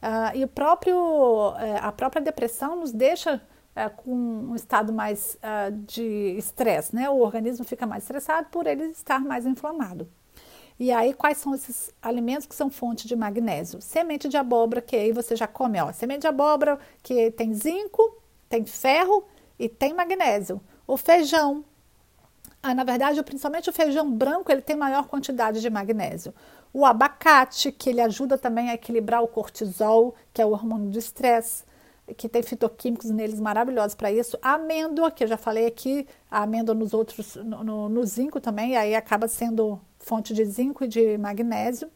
Uh, 0.03 0.37
e 0.37 0.45
o 0.45 0.49
próprio, 0.49 0.97
uh, 0.97 1.55
a 1.81 1.93
própria 1.93 2.21
depressão 2.21 2.75
nos 2.75 2.91
deixa 2.91 3.37
uh, 3.37 3.97
com 4.03 4.11
um 4.13 4.57
estado 4.57 4.93
mais 4.93 5.39
ah, 5.41 5.71
de 5.71 6.35
estresse, 6.37 6.95
né? 6.95 7.09
O 7.09 7.19
organismo 7.19 7.65
fica 7.65 7.87
mais 7.87 8.03
estressado 8.03 8.49
por 8.51 8.67
ele 8.67 8.87
estar 8.87 9.21
mais 9.21 9.47
inflamado. 9.47 10.09
E 10.79 10.91
aí, 10.91 11.15
quais 11.15 11.39
são 11.39 11.55
esses 11.55 11.95
alimentos 12.03 12.47
que 12.47 12.55
são 12.57 12.69
fonte 12.69 13.07
de 13.07 13.15
magnésio? 13.15 13.81
Semente 13.81 14.29
de 14.29 14.37
abóbora, 14.37 14.81
que 14.83 14.97
aí 14.97 15.13
você 15.13 15.37
já 15.37 15.47
come, 15.47 15.81
ó. 15.81 15.93
Semente 15.93 16.23
de 16.23 16.27
abóbora, 16.27 16.79
que 17.01 17.31
tem 17.31 17.55
zinco, 17.55 18.21
tem 18.49 18.65
ferro 18.65 19.25
e 19.57 19.69
tem 19.69 19.95
magnésio. 19.95 20.61
O 20.85 20.97
feijão. 20.97 21.65
Ah, 22.61 22.75
na 22.75 22.83
verdade, 22.83 23.23
principalmente 23.23 23.71
o 23.71 23.73
feijão 23.73 24.11
branco, 24.11 24.51
ele 24.51 24.63
tem 24.63 24.75
maior 24.75 25.07
quantidade 25.07 25.61
de 25.61 25.71
magnésio. 25.71 26.35
O 26.73 26.87
abacate, 26.87 27.71
que 27.71 27.91
ele 27.91 28.01
ajuda 28.01 28.39
também 28.39 28.71
a 28.71 28.75
equilibrar 28.75 29.23
o 29.23 29.29
cortisol, 29.29 30.15
que 30.33 30.41
é 30.41 30.47
o 30.47 30.53
hormônio 30.53 30.91
do 30.91 30.99
estresse, 30.99 31.65
que 32.17 32.29
tem 32.29 32.43
fitoquímicos 32.43 33.11
neles 33.11 33.39
maravilhosos 33.39 33.95
para 33.95 34.11
isso. 34.11 34.39
A 34.41 34.55
amêndoa, 34.55 35.11
que 35.11 35.25
eu 35.25 35.29
já 35.29 35.37
falei 35.37 35.67
aqui, 35.67 36.07
a 36.31 36.43
amêndoa 36.43 36.75
nos 36.75 36.95
outros, 36.95 37.37
no, 37.37 37.63
no, 37.63 37.89
no 37.89 38.07
zinco 38.07 38.41
também, 38.41 38.77
aí 38.77 38.95
acaba 38.95 39.29
sendo 39.29 39.79
fonte 39.99 40.33
de 40.35 40.45
zinco 40.45 40.85
e 40.85 40.89
de 40.89 41.19
magnésio. 41.19 41.91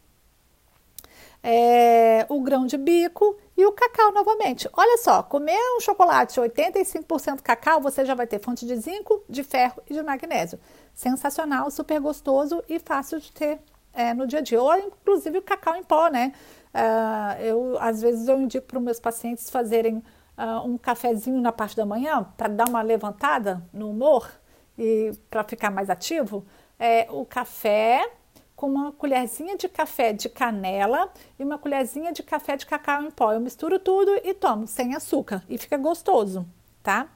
É, 1.43 2.27
o 2.29 2.41
grão 2.41 2.67
de 2.67 2.77
bico 2.77 3.37
e 3.57 3.65
o 3.65 3.73
cacau 3.73 4.13
novamente. 4.13 4.69
Olha 4.73 4.99
só, 4.99 5.23
comer 5.23 5.59
um 5.77 5.81
chocolate 5.81 6.41
85% 6.41 7.41
cacau, 7.41 7.81
você 7.81 8.05
já 8.05 8.15
vai 8.15 8.27
ter 8.27 8.41
fonte 8.41 8.67
de 8.67 8.77
zinco, 8.77 9.23
de 9.29 9.45
ferro 9.45 9.81
e 9.89 9.95
de 9.95 10.03
magnésio. 10.03 10.59
Sensacional, 10.95 11.71
super 11.71 12.01
gostoso 12.01 12.63
e 12.69 12.79
fácil 12.79 13.21
de 13.21 13.31
ter 13.33 13.61
é, 13.97 14.13
no 14.13 14.27
dia 14.27 14.41
a 14.41 14.43
dia, 14.43 14.63
ou 14.63 14.77
inclusive 14.77 15.39
o 15.39 15.43
cacau 15.43 15.75
em 15.75 15.83
pó, 15.83 16.09
né? 16.09 16.33
Uh, 16.75 17.43
eu, 17.43 17.79
às 17.81 18.03
vezes 18.03 18.29
eu 18.29 18.39
indico 18.39 18.67
para 18.67 18.79
os 18.79 18.85
meus 18.85 19.01
pacientes 19.01 19.49
fazerem 19.49 20.03
uh, 20.37 20.67
um 20.67 20.77
cafezinho 20.77 21.41
na 21.41 21.51
parte 21.51 21.75
da 21.75 21.87
manhã 21.87 22.25
para 22.37 22.49
dar 22.49 22.69
uma 22.69 22.83
levantada 22.83 23.63
no 23.73 23.91
humor 23.91 24.31
e 24.79 25.13
para 25.31 25.43
ficar 25.43 25.71
mais 25.71 25.89
ativo. 25.89 26.45
É, 26.79 27.07
o 27.11 27.25
café 27.25 28.07
com 28.55 28.67
uma 28.67 28.93
colherzinha 28.93 29.57
de 29.57 29.69
café 29.69 30.13
de 30.13 30.29
canela 30.29 31.11
e 31.39 31.45
uma 31.45 31.59
colherzinha 31.59 32.13
de 32.13 32.23
café 32.23 32.57
de 32.57 32.67
cacau 32.67 33.03
em 33.03 33.11
pó. 33.11 33.33
Eu 33.33 33.41
misturo 33.41 33.79
tudo 33.79 34.11
e 34.23 34.35
tomo 34.35 34.67
sem 34.67 34.95
açúcar 34.95 35.43
e 35.49 35.57
fica 35.57 35.79
gostoso, 35.79 36.47
tá? 36.83 37.09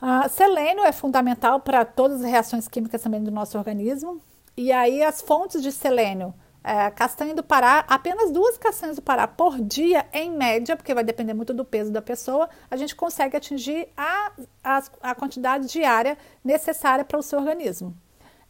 Uh, 0.00 0.28
selênio 0.28 0.84
é 0.84 0.92
fundamental 0.92 1.60
para 1.60 1.84
todas 1.84 2.22
as 2.22 2.30
reações 2.30 2.68
químicas 2.68 3.02
também 3.02 3.22
do 3.22 3.30
nosso 3.30 3.56
organismo. 3.58 4.20
E 4.58 4.72
aí 4.72 5.04
as 5.04 5.20
fontes 5.20 5.62
de 5.62 5.70
selênio, 5.70 6.34
é, 6.64 6.90
castanha 6.90 7.32
do 7.32 7.44
Pará, 7.44 7.84
apenas 7.86 8.32
duas 8.32 8.58
castanhas 8.58 8.96
do 8.96 9.02
Pará 9.02 9.28
por 9.28 9.60
dia, 9.60 10.04
em 10.12 10.32
média, 10.32 10.76
porque 10.76 10.92
vai 10.92 11.04
depender 11.04 11.32
muito 11.32 11.54
do 11.54 11.64
peso 11.64 11.92
da 11.92 12.02
pessoa, 12.02 12.48
a 12.68 12.76
gente 12.76 12.96
consegue 12.96 13.36
atingir 13.36 13.86
a, 13.96 14.32
a, 14.64 14.82
a 15.00 15.14
quantidade 15.14 15.68
diária 15.68 16.18
necessária 16.42 17.04
para 17.04 17.16
o 17.16 17.22
seu 17.22 17.38
organismo. 17.38 17.96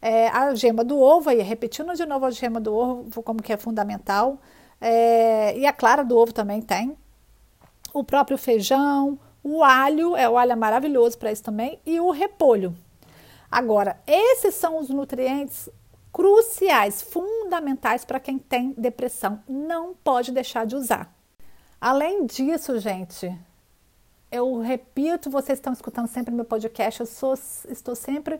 É, 0.01 0.29
a 0.29 0.55
gema 0.55 0.83
do 0.83 0.99
ovo, 0.99 1.29
aí 1.29 1.43
repetindo 1.43 1.93
de 1.93 2.07
novo 2.07 2.25
a 2.25 2.31
gema 2.31 2.59
do 2.59 2.73
ovo, 2.73 3.21
como 3.21 3.43
que 3.43 3.53
é 3.53 3.57
fundamental. 3.57 4.39
É, 4.81 5.55
e 5.59 5.67
a 5.67 5.71
clara 5.71 6.03
do 6.03 6.17
ovo 6.17 6.33
também 6.33 6.59
tem. 6.59 6.97
O 7.93 8.03
próprio 8.03 8.35
feijão, 8.35 9.19
o 9.43 9.63
alho, 9.63 10.15
é 10.15 10.27
o 10.27 10.39
alho 10.39 10.53
é 10.53 10.55
maravilhoso 10.55 11.19
para 11.19 11.31
isso 11.31 11.43
também, 11.43 11.79
e 11.85 11.99
o 11.99 12.09
repolho. 12.09 12.75
Agora, 13.51 13.99
esses 14.07 14.55
são 14.55 14.79
os 14.79 14.89
nutrientes 14.89 15.69
cruciais, 16.11 17.01
fundamentais 17.01 18.03
para 18.03 18.19
quem 18.19 18.37
tem 18.37 18.73
depressão. 18.77 19.41
Não 19.47 19.93
pode 19.93 20.31
deixar 20.31 20.65
de 20.65 20.75
usar. 20.75 21.13
Além 21.79 22.25
disso, 22.25 22.77
gente, 22.79 23.33
eu 24.31 24.59
repito, 24.59 25.29
vocês 25.29 25.57
estão 25.57 25.73
escutando 25.73 26.07
sempre 26.07 26.33
meu 26.33 26.45
podcast, 26.45 26.99
eu 26.99 27.05
sou, 27.05 27.33
estou 27.69 27.95
sempre 27.95 28.39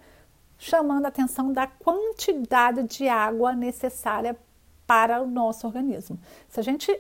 chamando 0.58 1.06
a 1.06 1.08
atenção 1.08 1.54
da 1.54 1.66
quantidade 1.66 2.84
de 2.84 3.08
água 3.08 3.54
necessária 3.54 4.38
para 4.86 5.22
o 5.22 5.28
nosso 5.28 5.66
organismo. 5.66 6.20
Se 6.50 6.60
a 6.60 6.64
gente 6.64 6.92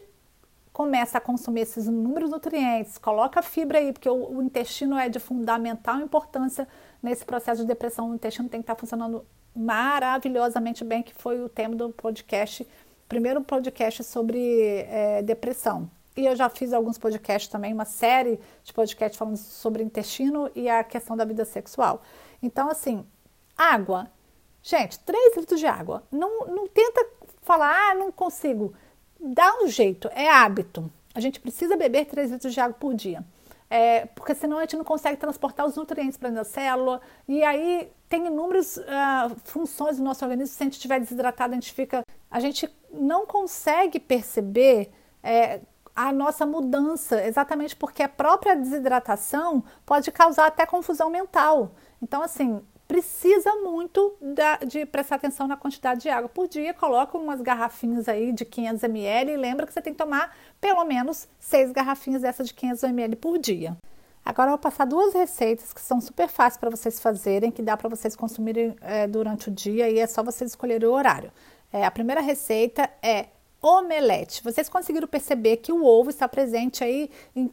começa 0.71 1.17
a 1.17 1.21
consumir 1.21 1.61
esses 1.61 1.87
inúmeros 1.87 2.29
nutrientes, 2.29 2.97
coloca 2.97 3.41
fibra 3.41 3.79
aí, 3.79 3.91
porque 3.91 4.09
o, 4.09 4.37
o 4.37 4.41
intestino 4.41 4.97
é 4.97 5.09
de 5.09 5.19
fundamental 5.19 5.99
importância 5.99 6.65
nesse 7.03 7.25
processo 7.25 7.61
de 7.61 7.67
depressão. 7.67 8.09
O 8.11 8.15
intestino 8.15 8.47
tem 8.47 8.61
que 8.61 8.63
estar 8.63 8.75
funcionando 8.75 9.25
maravilhosamente 9.55 10.83
bem, 10.83 11.03
que 11.03 11.13
foi 11.13 11.41
o 11.41 11.49
tema 11.49 11.75
do 11.75 11.89
podcast, 11.89 12.67
primeiro 13.07 13.41
podcast 13.41 14.03
sobre 14.03 14.85
é, 14.87 15.21
depressão. 15.21 15.89
E 16.15 16.25
eu 16.25 16.35
já 16.35 16.49
fiz 16.49 16.73
alguns 16.73 16.97
podcasts 16.97 17.49
também, 17.49 17.73
uma 17.73 17.85
série 17.85 18.39
de 18.63 18.73
podcasts 18.73 19.17
falando 19.17 19.37
sobre 19.37 19.83
intestino 19.83 20.49
e 20.55 20.69
a 20.69 20.83
questão 20.83 21.15
da 21.15 21.23
vida 21.23 21.45
sexual. 21.45 22.01
Então, 22.41 22.69
assim, 22.69 23.05
água. 23.57 24.11
Gente, 24.61 24.99
3 24.99 25.37
litros 25.37 25.59
de 25.59 25.65
água. 25.65 26.03
Não, 26.11 26.47
não 26.47 26.67
tenta 26.67 27.05
falar, 27.41 27.91
ah, 27.91 27.95
não 27.95 28.11
consigo. 28.11 28.73
Dá 29.19 29.61
um 29.61 29.67
jeito, 29.67 30.09
é 30.13 30.29
hábito. 30.29 30.91
A 31.13 31.19
gente 31.19 31.39
precisa 31.39 31.77
beber 31.77 32.05
3 32.05 32.31
litros 32.31 32.53
de 32.53 32.59
água 32.59 32.75
por 32.77 32.93
dia 32.93 33.23
é, 33.69 34.07
porque 34.07 34.33
senão 34.33 34.57
a 34.57 34.61
gente 34.61 34.75
não 34.75 34.83
consegue 34.83 35.17
transportar 35.17 35.65
os 35.65 35.75
nutrientes 35.75 36.17
para 36.17 36.31
da 36.31 36.43
célula. 36.43 37.01
E 37.27 37.43
aí 37.43 37.91
tem 38.07 38.25
inúmeras 38.25 38.77
uh, 38.77 39.35
funções 39.43 39.97
do 39.97 40.03
nosso 40.03 40.25
organismo. 40.25 40.55
Se 40.55 40.63
a 40.63 40.65
gente 40.65 40.73
estiver 40.73 40.99
desidratado, 40.99 41.53
a 41.53 41.55
gente 41.55 41.71
fica. 41.71 42.03
A 42.31 42.39
gente 42.39 42.69
não 42.91 43.25
consegue 43.27 43.99
perceber 43.99 44.91
é, 45.21 45.61
a 45.95 46.11
nossa 46.11 46.45
mudança, 46.45 47.23
exatamente 47.23 47.75
porque 47.75 48.01
a 48.01 48.09
própria 48.09 48.55
desidratação 48.55 49.63
pode 49.85 50.11
causar 50.11 50.47
até 50.47 50.65
confusão 50.65 51.09
mental. 51.09 51.71
Então, 52.01 52.23
assim, 52.23 52.61
precisa 52.89 53.53
muito 53.57 54.17
da, 54.19 54.57
de 54.57 54.83
prestar 54.83 55.17
atenção 55.17 55.47
na 55.47 55.55
quantidade 55.55 56.01
de 56.01 56.09
água 56.09 56.27
por 56.27 56.47
dia. 56.47 56.73
Coloca 56.73 57.15
umas 57.19 57.39
garrafinhas 57.39 58.09
aí 58.09 58.31
de 58.31 58.43
500 58.43 58.83
ml 58.83 59.31
e 59.31 59.37
lembra 59.37 59.67
que 59.67 59.71
você 59.71 59.79
tem 59.79 59.93
que 59.93 59.99
tomar 59.99 60.35
pelo 60.59 60.83
menos 60.83 61.27
seis 61.37 61.71
garrafinhas 61.71 62.23
dessas 62.23 62.47
de 62.47 62.53
500 62.55 62.83
ml 62.85 63.15
por 63.15 63.37
dia. 63.37 63.77
Agora 64.25 64.47
eu 64.47 64.53
vou 64.53 64.57
passar 64.57 64.85
duas 64.85 65.13
receitas 65.13 65.71
que 65.71 65.79
são 65.79 66.01
super 66.01 66.27
fáceis 66.27 66.57
para 66.57 66.71
vocês 66.71 66.99
fazerem, 66.99 67.51
que 67.51 67.61
dá 67.61 67.77
para 67.77 67.87
vocês 67.87 68.15
consumirem 68.15 68.75
é, 68.81 69.05
durante 69.05 69.49
o 69.49 69.51
dia 69.51 69.87
e 69.87 69.99
é 69.99 70.07
só 70.07 70.23
vocês 70.23 70.49
escolherem 70.49 70.89
o 70.89 70.91
horário. 70.91 71.31
É, 71.71 71.85
a 71.85 71.91
primeira 71.91 72.21
receita 72.21 72.89
é 73.03 73.27
omelete. 73.61 74.43
Vocês 74.43 74.67
conseguiram 74.67 75.07
perceber 75.07 75.57
que 75.57 75.71
o 75.71 75.85
ovo 75.85 76.09
está 76.09 76.27
presente 76.27 76.83
aí 76.83 77.11
em, 77.35 77.51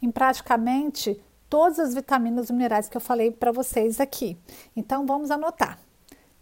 em 0.00 0.10
praticamente 0.10 1.22
todas 1.48 1.78
as 1.78 1.94
vitaminas 1.94 2.50
e 2.50 2.52
minerais 2.52 2.88
que 2.88 2.96
eu 2.96 3.00
falei 3.00 3.30
para 3.30 3.52
vocês 3.52 4.00
aqui. 4.00 4.36
Então 4.76 5.06
vamos 5.06 5.30
anotar. 5.30 5.78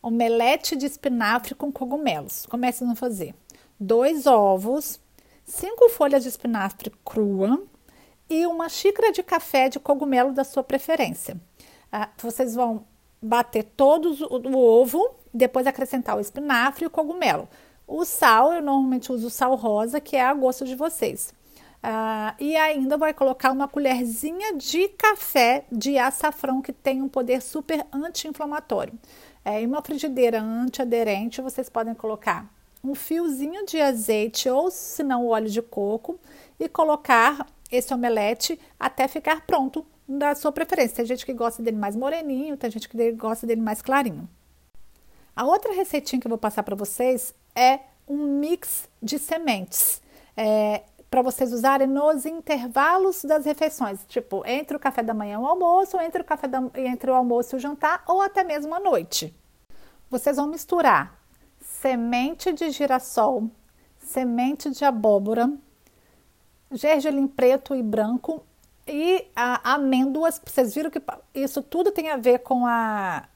omelete 0.02 0.76
de 0.76 0.86
espinafre 0.86 1.54
com 1.54 1.72
cogumelos. 1.72 2.46
Comece 2.46 2.84
a 2.84 2.94
fazer 2.94 3.34
dois 3.78 4.26
ovos, 4.26 5.00
cinco 5.44 5.88
folhas 5.88 6.22
de 6.22 6.28
espinafre 6.28 6.90
crua 7.04 7.62
e 8.28 8.46
uma 8.46 8.68
xícara 8.68 9.12
de 9.12 9.22
café 9.22 9.68
de 9.68 9.78
cogumelo 9.78 10.32
da 10.32 10.44
sua 10.44 10.62
preferência. 10.62 11.40
Ah, 11.90 12.08
vocês 12.18 12.54
vão 12.54 12.84
bater 13.22 13.64
todos 13.76 14.20
o, 14.20 14.26
o 14.26 14.56
ovo, 14.56 15.14
depois 15.32 15.66
acrescentar 15.66 16.16
o 16.16 16.20
espinafre 16.20 16.84
e 16.84 16.86
o 16.86 16.90
cogumelo. 16.90 17.48
O 17.86 18.04
sal, 18.04 18.52
eu 18.52 18.62
normalmente 18.62 19.12
uso 19.12 19.30
sal 19.30 19.54
rosa, 19.54 20.00
que 20.00 20.16
é 20.16 20.22
a 20.22 20.34
gosto 20.34 20.64
de 20.64 20.74
vocês. 20.74 21.32
Ah, 21.82 22.34
e 22.40 22.56
ainda 22.56 22.96
vai 22.96 23.14
colocar 23.14 23.52
uma 23.52 23.68
colherzinha 23.68 24.54
de 24.54 24.88
café 24.88 25.64
de 25.70 25.98
açafrão, 25.98 26.60
que 26.60 26.72
tem 26.72 27.02
um 27.02 27.08
poder 27.08 27.40
super 27.40 27.86
anti-inflamatório. 27.92 28.94
É, 29.44 29.60
em 29.60 29.66
uma 29.66 29.82
frigideira 29.82 30.40
antiaderente, 30.42 31.40
vocês 31.40 31.68
podem 31.68 31.94
colocar 31.94 32.52
um 32.82 32.94
fiozinho 32.94 33.64
de 33.66 33.80
azeite 33.80 34.48
ou, 34.48 34.70
se 34.70 35.02
não, 35.02 35.26
óleo 35.26 35.48
de 35.48 35.62
coco 35.62 36.18
e 36.58 36.68
colocar 36.68 37.46
esse 37.70 37.92
omelete 37.92 38.58
até 38.78 39.08
ficar 39.08 39.44
pronto 39.46 39.84
da 40.08 40.34
sua 40.34 40.52
preferência. 40.52 40.96
Tem 40.96 41.06
gente 41.06 41.26
que 41.26 41.32
gosta 41.32 41.62
dele 41.62 41.76
mais 41.76 41.96
moreninho, 41.96 42.56
tem 42.56 42.70
gente 42.70 42.88
que 42.88 43.12
gosta 43.12 43.46
dele 43.46 43.60
mais 43.60 43.82
clarinho. 43.82 44.28
A 45.34 45.44
outra 45.44 45.72
receitinha 45.72 46.20
que 46.20 46.26
eu 46.26 46.30
vou 46.30 46.38
passar 46.38 46.62
para 46.62 46.76
vocês 46.76 47.34
é 47.54 47.80
um 48.08 48.38
mix 48.38 48.88
de 49.02 49.18
sementes. 49.18 50.00
É, 50.36 50.82
para 51.16 51.22
vocês 51.22 51.50
usarem 51.50 51.86
nos 51.86 52.26
intervalos 52.26 53.24
das 53.24 53.46
refeições, 53.46 54.04
tipo 54.06 54.46
entre 54.46 54.76
o 54.76 54.78
café 54.78 55.02
da 55.02 55.14
manhã 55.14 55.38
e 55.38 55.42
o 55.42 55.46
almoço, 55.46 55.96
ou 55.96 56.02
entre 56.02 56.20
o 56.20 56.24
café 56.24 56.46
da, 56.46 56.62
entre 56.74 57.10
o 57.10 57.14
almoço 57.14 57.54
e 57.54 57.56
o 57.56 57.58
jantar, 57.58 58.04
ou 58.06 58.20
até 58.20 58.44
mesmo 58.44 58.74
à 58.74 58.78
noite. 58.78 59.34
Vocês 60.10 60.36
vão 60.36 60.46
misturar 60.46 61.18
semente 61.58 62.52
de 62.52 62.68
girassol, 62.68 63.48
semente 63.98 64.68
de 64.68 64.84
abóbora, 64.84 65.50
gergelim 66.70 67.26
preto 67.26 67.74
e 67.74 67.82
branco 67.82 68.44
e 68.86 69.26
a, 69.34 69.72
amêndoas. 69.72 70.38
Vocês 70.44 70.74
viram 70.74 70.90
que 70.90 71.02
isso 71.34 71.62
tudo 71.62 71.90
tem 71.90 72.10
a 72.10 72.18
ver 72.18 72.40
com, 72.40 72.66
a, 72.66 73.26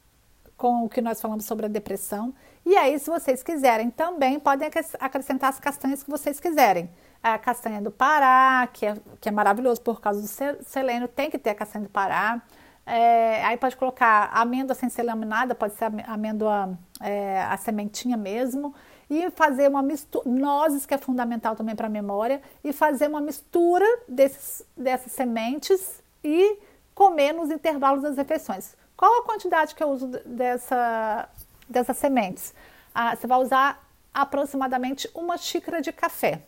com 0.61 0.85
o 0.85 0.91
que 0.91 1.01
nós 1.01 1.19
falamos 1.19 1.47
sobre 1.47 1.65
a 1.65 1.69
depressão. 1.71 2.35
E 2.67 2.77
aí, 2.77 2.99
se 2.99 3.09
vocês 3.09 3.43
quiserem, 3.43 3.89
também 3.89 4.39
podem 4.39 4.69
acrescentar 5.01 5.49
as 5.49 5.59
castanhas 5.59 6.03
que 6.03 6.11
vocês 6.11 6.39
quiserem. 6.39 6.91
A 7.23 7.39
castanha 7.39 7.81
do 7.81 7.91
Pará, 7.91 8.69
que 8.71 8.85
é, 8.85 8.95
que 9.19 9.31
é 9.31 9.33
maravilhoso 9.33 9.81
por 9.81 10.03
causa 10.03 10.21
do 10.21 10.63
selênio, 10.63 11.09
tem 11.09 11.31
que 11.31 11.39
ter 11.39 11.49
a 11.49 11.55
castanha 11.55 11.85
do 11.87 11.91
Pará. 11.91 12.43
É, 12.85 13.43
aí 13.47 13.57
pode 13.57 13.75
colocar 13.75 14.29
amêndoa 14.35 14.75
sem 14.75 14.91
ser 14.91 15.03
laminada, 15.03 15.55
pode 15.55 15.73
ser 15.77 15.87
amêndoa, 16.07 16.79
é, 17.01 17.43
a 17.43 17.57
sementinha 17.57 18.19
mesmo 18.19 18.75
e 19.09 19.31
fazer 19.31 19.67
uma 19.67 19.83
mistura, 19.83 20.29
nozes, 20.29 20.85
que 20.85 20.93
é 20.93 20.99
fundamental 20.99 21.57
também 21.57 21.75
para 21.75 21.87
a 21.87 21.91
memória, 21.91 22.43
e 22.63 22.71
fazer 22.71 23.09
uma 23.09 23.21
mistura 23.21 23.87
desses, 24.07 24.63
dessas 24.77 25.13
sementes 25.13 26.03
e 26.23 26.59
comer 26.95 27.33
nos 27.33 27.51
intervalos 27.51 28.03
das 28.03 28.19
refeições. 28.19 28.79
Qual 29.01 29.21
a 29.21 29.25
quantidade 29.25 29.75
que 29.75 29.83
eu 29.83 29.89
uso 29.89 30.09
dessa, 30.27 31.27
dessas 31.67 31.97
sementes? 31.97 32.53
Ah, 32.95 33.17
você 33.17 33.27
vai 33.27 33.39
usar 33.39 33.83
aproximadamente 34.13 35.09
uma 35.15 35.39
xícara 35.39 35.81
de 35.81 35.91
café. 35.91 36.43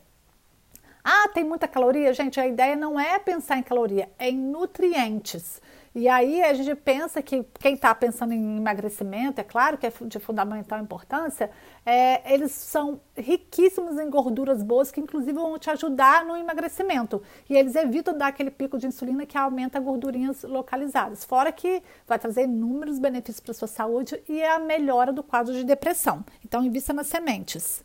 Ah, 1.02 1.28
tem 1.28 1.44
muita 1.44 1.66
caloria? 1.66 2.12
Gente, 2.12 2.38
a 2.38 2.46
ideia 2.46 2.76
não 2.76 3.00
é 3.00 3.18
pensar 3.18 3.56
em 3.56 3.62
caloria, 3.62 4.10
é 4.18 4.28
em 4.28 4.36
nutrientes. 4.36 5.62
E 5.94 6.08
aí 6.08 6.42
a 6.42 6.54
gente 6.54 6.74
pensa 6.74 7.20
que 7.20 7.44
quem 7.58 7.74
está 7.74 7.94
pensando 7.94 8.32
em 8.32 8.56
emagrecimento, 8.56 9.40
é 9.40 9.44
claro 9.44 9.76
que 9.76 9.86
é 9.86 9.92
de 10.06 10.18
fundamental 10.18 10.80
importância, 10.80 11.50
é, 11.84 12.32
eles 12.32 12.50
são 12.52 12.98
riquíssimos 13.14 13.98
em 13.98 14.08
gorduras 14.08 14.62
boas 14.62 14.90
que 14.90 15.00
inclusive 15.00 15.34
vão 15.34 15.58
te 15.58 15.68
ajudar 15.68 16.24
no 16.24 16.34
emagrecimento. 16.34 17.22
E 17.48 17.56
eles 17.56 17.74
evitam 17.74 18.16
dar 18.16 18.28
aquele 18.28 18.50
pico 18.50 18.78
de 18.78 18.86
insulina 18.86 19.26
que 19.26 19.36
aumenta 19.36 19.78
gordurinhas 19.78 20.42
localizadas. 20.44 21.24
Fora 21.24 21.52
que 21.52 21.82
vai 22.06 22.18
trazer 22.18 22.44
inúmeros 22.44 22.98
benefícios 22.98 23.40
para 23.40 23.52
sua 23.52 23.68
saúde 23.68 24.22
e 24.26 24.40
é 24.40 24.50
a 24.50 24.58
melhora 24.58 25.12
do 25.12 25.22
quadro 25.22 25.52
de 25.52 25.62
depressão. 25.62 26.24
Então 26.42 26.64
invista 26.64 26.94
nas 26.94 27.06
sementes. 27.08 27.84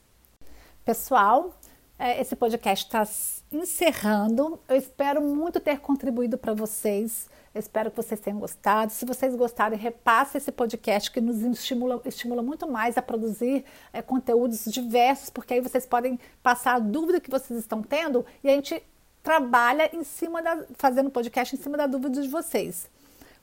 Pessoal, 0.86 1.54
é, 2.00 2.22
esse 2.22 2.38
podcast 2.38 2.86
está 2.86 3.06
encerrando. 3.52 4.58
Eu 4.70 4.78
espero 4.78 5.22
muito 5.22 5.60
ter 5.60 5.80
contribuído 5.80 6.38
para 6.38 6.54
vocês. 6.54 7.28
Espero 7.58 7.90
que 7.90 7.98
vocês 7.98 8.20
tenham 8.20 8.40
gostado. 8.40 8.92
Se 8.92 9.06
vocês 9.06 9.36
gostarem, 9.36 9.78
repasse 9.78 10.38
esse 10.38 10.52
podcast 10.52 11.12
que 11.12 11.20
nos 11.20 11.42
estimula, 11.42 12.02
estimula 12.06 12.42
muito 12.42 12.70
mais 12.70 12.98
a 12.98 13.02
produzir 13.02 13.66
é, 13.92 14.02
conteúdos 14.02 14.66
diversos, 14.66 15.30
porque 15.30 15.56
aí 15.56 15.62
vocês 15.62 15.86
podem 15.86 16.20
passar 16.44 16.76
a 16.76 16.80
dúvida 16.80 17.20
que 17.20 17.30
vocês 17.30 17.60
estão 17.60 17.82
tendo 17.82 18.26
e 18.44 18.50
a 18.50 18.54
gente 18.54 18.82
trabalha 19.24 19.90
em 19.94 20.04
cima 20.04 20.42
da, 20.42 20.66
fazendo 20.76 21.10
podcast 21.10 21.56
em 21.56 21.60
cima 21.60 21.76
da 21.76 21.86
dúvida 21.86 22.22
de 22.22 22.30
vocês. 22.30 22.90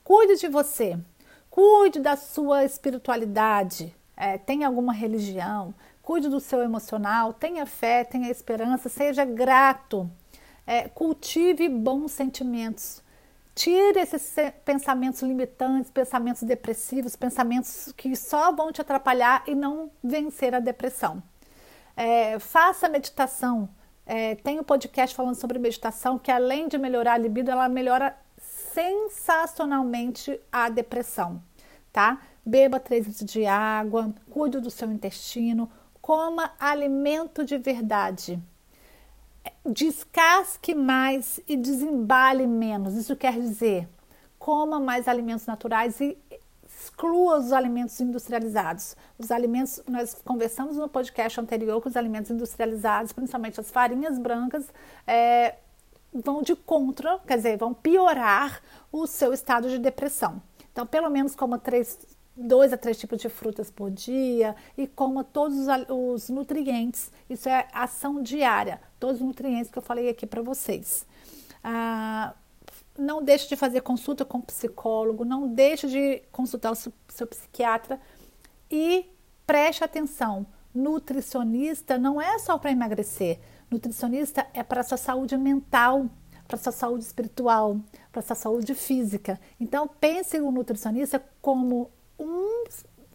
Cuide 0.03 0.41
de 0.41 0.49
você, 0.49 0.99
cuide 1.51 2.01
da 2.01 2.17
sua 2.17 2.65
espiritualidade, 2.65 3.95
é, 4.17 4.39
alguma 4.65 4.93
religião, 4.93 5.75
cuide 6.03 6.29
do 6.29 6.41
seu 6.41 6.63
emocional, 6.63 7.33
tenha 7.33 7.67
fé, 7.67 8.05
tenha 8.05 8.31
esperança, 8.31 8.89
seja 8.89 9.25
grato, 9.25 10.11
é, 10.67 10.89
cultive 10.89 11.69
bons 11.69 12.13
sentimentos. 12.13 13.04
Tire 13.55 14.01
esses 14.01 14.35
pensamentos 14.65 15.23
limitantes, 15.23 15.91
pensamentos 15.91 16.43
depressivos, 16.43 17.15
pensamentos 17.15 17.93
que 17.97 18.17
só 18.17 18.51
vão 18.51 18.73
te 18.73 18.81
atrapalhar 18.81 19.45
e 19.47 19.55
não 19.55 19.91
vencer 20.03 20.55
a 20.55 20.59
depressão. 20.59 21.23
É, 21.97 22.39
faça 22.41 22.89
meditação. 22.89 23.69
É, 24.05 24.35
tem 24.35 24.59
um 24.59 24.65
podcast 24.65 25.15
falando 25.15 25.37
sobre 25.37 25.59
meditação 25.59 26.19
que, 26.19 26.33
além 26.33 26.67
de 26.67 26.77
melhorar 26.77 27.13
a 27.13 27.19
libido, 27.19 27.51
ela 27.51 27.69
melhora 27.69 28.17
sensacionalmente 28.73 30.39
a 30.51 30.69
depressão, 30.69 31.41
tá? 31.93 32.21
Beba 32.45 32.81
3 32.81 33.07
litros 33.07 33.31
de 33.31 33.47
água, 33.47 34.13
cuide 34.31 34.59
do 34.59 34.71
seu 34.71 34.91
intestino, 34.91 35.71
coma 36.03 36.53
alimento 36.59 37.45
de 37.45 37.57
verdade 37.57 38.43
descasque 39.65 40.75
mais 40.75 41.41
e 41.49 41.57
desembale 41.57 42.47
menos. 42.47 42.95
Isso 42.95 43.17
quer 43.17 43.35
dizer, 43.41 43.89
coma 44.39 44.79
mais 44.79 45.09
alimentos 45.09 45.47
naturais 45.47 46.01
e 46.01 46.17
exclua 46.85 47.39
os 47.39 47.53
alimentos 47.53 47.99
industrializados. 48.01 48.97
Os 49.19 49.31
alimentos, 49.31 49.83
nós 49.89 50.15
conversamos 50.25 50.77
no 50.77 50.89
podcast 50.89 51.41
anterior 51.41 51.81
que 51.81 51.89
os 51.89 51.97
alimentos 51.97 52.31
industrializados, 52.31 53.13
principalmente 53.13 53.61
as 53.61 53.71
farinhas 53.71 54.19
brancas, 54.19 54.67
é, 55.07 55.57
vão 56.13 56.43
de 56.43 56.55
contra, 56.55 57.19
quer 57.27 57.37
dizer, 57.37 57.57
vão 57.57 57.73
piorar 57.73 58.61
o 58.93 59.07
seu 59.07 59.33
estado 59.33 59.69
de 59.69 59.79
depressão. 59.79 60.43
Então, 60.73 60.87
pelo 60.87 61.09
menos 61.09 61.35
coma 61.35 61.59
três, 61.59 61.99
dois 62.37 62.73
a 62.73 62.77
três 62.77 62.99
tipos 62.99 63.21
de 63.21 63.29
frutas 63.29 63.71
por 63.71 63.91
dia 63.91 64.57
e 64.77 64.87
coma 64.87 65.23
todos 65.23 65.67
os, 65.89 66.29
nutrientes. 66.29 67.11
Isso 67.29 67.49
é 67.49 67.69
ação 67.73 68.23
diária, 68.23 68.81
todos 68.99 69.21
os 69.21 69.27
nutrientes 69.27 69.71
que 69.71 69.79
eu 69.79 69.83
falei 69.83 70.09
aqui 70.09 70.27
para 70.27 70.43
vocês. 70.43 71.07
Ah, 71.63 72.35
não 72.99 73.23
deixe 73.23 73.49
de 73.49 73.57
fazer 73.57 73.81
consulta 73.81 74.25
com 74.25 74.39
o 74.39 74.43
psicólogo, 74.43 75.25
não 75.25 75.49
deixe 75.49 75.89
de 75.89 76.23
consultar 76.31 76.73
o 76.73 76.75
seu, 76.75 76.93
seu 77.09 77.27
psiquiatra 77.27 78.01
e 78.71 79.07
preste 79.47 79.85
atenção. 79.85 80.47
Nutricionista 80.75 81.97
não 81.97 82.21
é 82.21 82.39
só 82.39 82.59
para 82.59 82.73
emagrecer, 82.73 83.39
nutricionista 83.71 84.47
é 84.53 84.63
para 84.63 84.83
sua 84.83 84.97
saúde 84.97 85.37
mental, 85.37 86.09
para 86.49 86.59
sua 86.59 86.73
saúde 86.73 87.05
espiritual, 87.05 87.79
para 88.11 88.23
sua 88.23 88.37
saúde 88.37 88.75
física. 88.75 89.41
Então 89.59 89.89
pense 89.89 90.39
o 90.41 90.51
nutricionista 90.51 91.25
como 91.41 91.91
um 92.19 92.65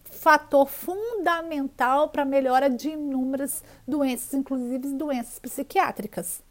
fator 0.03 0.67
fundamental 0.67 2.09
para 2.09 2.23
a 2.23 2.25
melhora 2.25 2.69
de 2.69 2.89
inúmeras 2.89 3.63
doenças, 3.87 4.33
inclusive 4.33 4.93
doenças 4.93 5.39
psiquiátricas. 5.39 6.41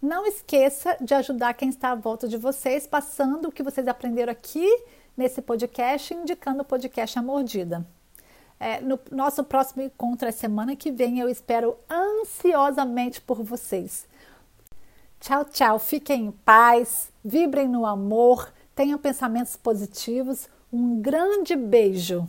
Não 0.00 0.26
esqueça 0.26 0.96
de 1.00 1.14
ajudar 1.14 1.54
quem 1.54 1.68
está 1.68 1.92
à 1.92 1.94
volta 1.94 2.28
de 2.28 2.36
vocês, 2.36 2.86
passando 2.86 3.48
o 3.48 3.52
que 3.52 3.62
vocês 3.62 3.88
aprenderam 3.88 4.32
aqui 4.32 4.68
nesse 5.16 5.40
podcast, 5.40 6.12
indicando 6.12 6.62
o 6.62 6.64
podcast 6.64 7.18
A 7.18 7.22
Mordida. 7.22 7.86
É, 8.58 8.80
no 8.80 8.98
nosso 9.10 9.42
próximo 9.44 9.82
encontro 9.82 10.28
é 10.28 10.32
semana 10.32 10.76
que 10.76 10.90
vem, 10.90 11.20
eu 11.20 11.28
espero 11.28 11.76
ansiosamente 11.90 13.20
por 13.20 13.42
vocês. 13.42 14.06
Tchau, 15.20 15.44
tchau. 15.46 15.78
Fiquem 15.78 16.26
em 16.26 16.30
paz, 16.30 17.10
vibrem 17.24 17.66
no 17.66 17.86
amor, 17.86 18.52
tenham 18.74 18.98
pensamentos 18.98 19.56
positivos. 19.56 20.48
Um 20.76 21.00
grande 21.00 21.54
beijo. 21.54 22.26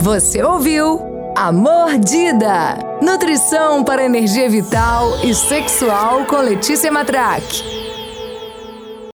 Você 0.00 0.42
ouviu 0.42 1.34
A 1.36 1.52
Mordida. 1.52 2.78
Nutrição 3.02 3.84
para 3.84 4.06
energia 4.06 4.48
vital 4.48 5.22
e 5.22 5.34
sexual 5.34 6.24
com 6.24 6.36
Letícia 6.36 6.90
Matraque. 6.90 7.77